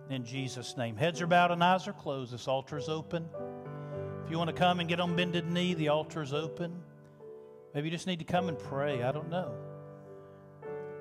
In 0.10 0.24
Jesus' 0.24 0.78
name. 0.78 0.96
Heads 0.96 1.22
are 1.22 1.28
bowed 1.28 1.52
and 1.52 1.62
eyes 1.62 1.86
are 1.86 1.94
closed. 1.94 2.34
This 2.34 2.48
altar 2.48 2.78
is 2.78 2.88
open. 2.88 3.28
If 4.24 4.32
you 4.32 4.38
want 4.38 4.50
to 4.50 4.56
come 4.56 4.80
and 4.80 4.88
get 4.88 5.02
on 5.02 5.18
bended 5.18 5.52
knee, 5.52 5.74
the 5.74 5.90
altar 5.90 6.22
is 6.22 6.34
open. 6.34 6.82
Maybe 7.78 7.90
you 7.90 7.96
just 7.96 8.08
need 8.08 8.18
to 8.18 8.26
come 8.26 8.50
and 8.50 8.58
pray. 8.58 9.04
I 9.04 9.12
don't 9.12 9.30
know. 9.30 9.54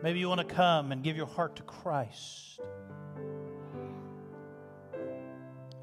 Maybe 0.03 0.18
you 0.18 0.29
want 0.29 0.47
to 0.47 0.55
come 0.55 0.93
and 0.93 1.03
give 1.03 1.16
your 1.16 1.24
heart 1.24 1.57
to 1.57 1.62
Christ. 1.62 2.61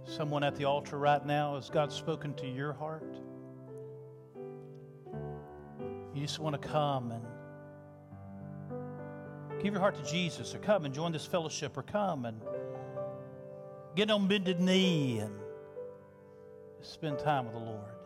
Someone 0.03 0.43
at 0.43 0.55
the 0.55 0.65
altar 0.65 0.99
right 0.99 1.25
now, 1.25 1.55
has 1.55 1.71
God 1.71 1.91
spoken 1.91 2.35
to 2.35 2.45
your 2.47 2.73
heart? 2.73 3.11
You 6.13 6.21
just 6.21 6.37
want 6.37 6.61
to 6.61 6.67
come 6.67 7.11
and 7.11 7.25
give 9.63 9.73
your 9.73 9.81
heart 9.81 9.95
to 9.95 10.03
Jesus, 10.03 10.53
or 10.53 10.59
come 10.59 10.85
and 10.85 10.93
join 10.93 11.11
this 11.11 11.25
fellowship, 11.25 11.75
or 11.75 11.81
come 11.81 12.25
and 12.25 12.39
get 13.95 14.11
on 14.11 14.27
bended 14.27 14.59
knee 14.59 15.17
and 15.17 15.33
spend 16.81 17.17
time 17.17 17.45
with 17.45 17.55
the 17.55 17.61
Lord. 17.61 18.02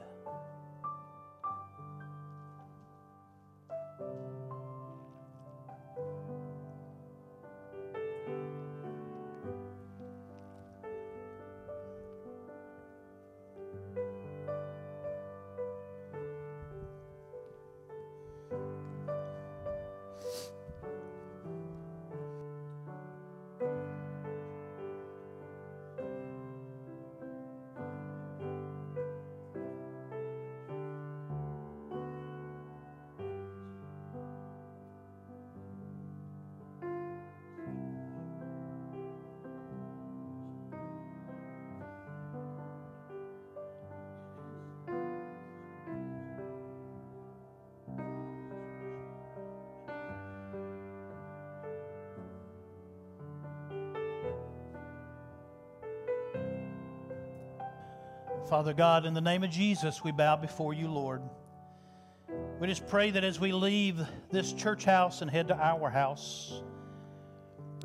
Father 58.47 58.73
God, 58.73 59.05
in 59.05 59.13
the 59.13 59.19
name 59.19 59.43
of 59.43 59.49
Jesus, 59.49 60.05
we 60.05 60.13
bow 60.13 60.37
before 60.37 60.73
you, 60.73 60.87
Lord. 60.87 61.21
We 62.61 62.67
just 62.67 62.87
pray 62.87 63.11
that 63.11 63.25
as 63.25 63.41
we 63.41 63.51
leave 63.51 63.99
this 64.31 64.53
church 64.53 64.85
house 64.85 65.21
and 65.21 65.29
head 65.29 65.49
to 65.49 65.57
our 65.57 65.89
house, 65.89 66.63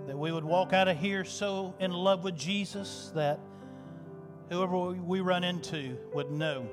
that 0.06 0.16
we 0.16 0.30
would 0.30 0.44
walk 0.44 0.72
out 0.72 0.86
of 0.86 0.96
here 0.96 1.24
so 1.24 1.74
in 1.80 1.90
love 1.90 2.22
with 2.22 2.36
Jesus 2.36 3.10
that 3.16 3.40
whoever 4.50 4.92
we 4.92 5.18
run 5.20 5.42
into 5.42 5.98
would 6.14 6.30
know 6.30 6.68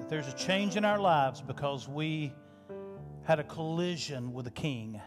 that 0.00 0.08
there's 0.08 0.26
a 0.26 0.34
change 0.34 0.74
in 0.74 0.84
our 0.84 0.98
lives 0.98 1.40
because 1.40 1.88
we 1.88 2.32
had 3.22 3.38
a 3.38 3.44
collision 3.44 4.32
with 4.32 4.46
the 4.46 4.50
King. 4.50 5.00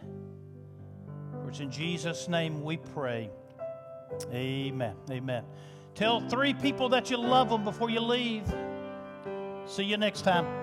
For 1.42 1.50
it's 1.50 1.60
in 1.60 1.70
Jesus' 1.70 2.28
name 2.28 2.64
we 2.64 2.78
pray. 2.78 3.30
Amen. 4.32 4.96
Amen. 5.10 5.44
Tell 5.94 6.20
three 6.28 6.54
people 6.54 6.88
that 6.90 7.10
you 7.10 7.18
love 7.18 7.50
them 7.50 7.64
before 7.64 7.90
you 7.90 8.00
leave. 8.00 8.44
See 9.66 9.84
you 9.84 9.96
next 9.96 10.22
time. 10.22 10.61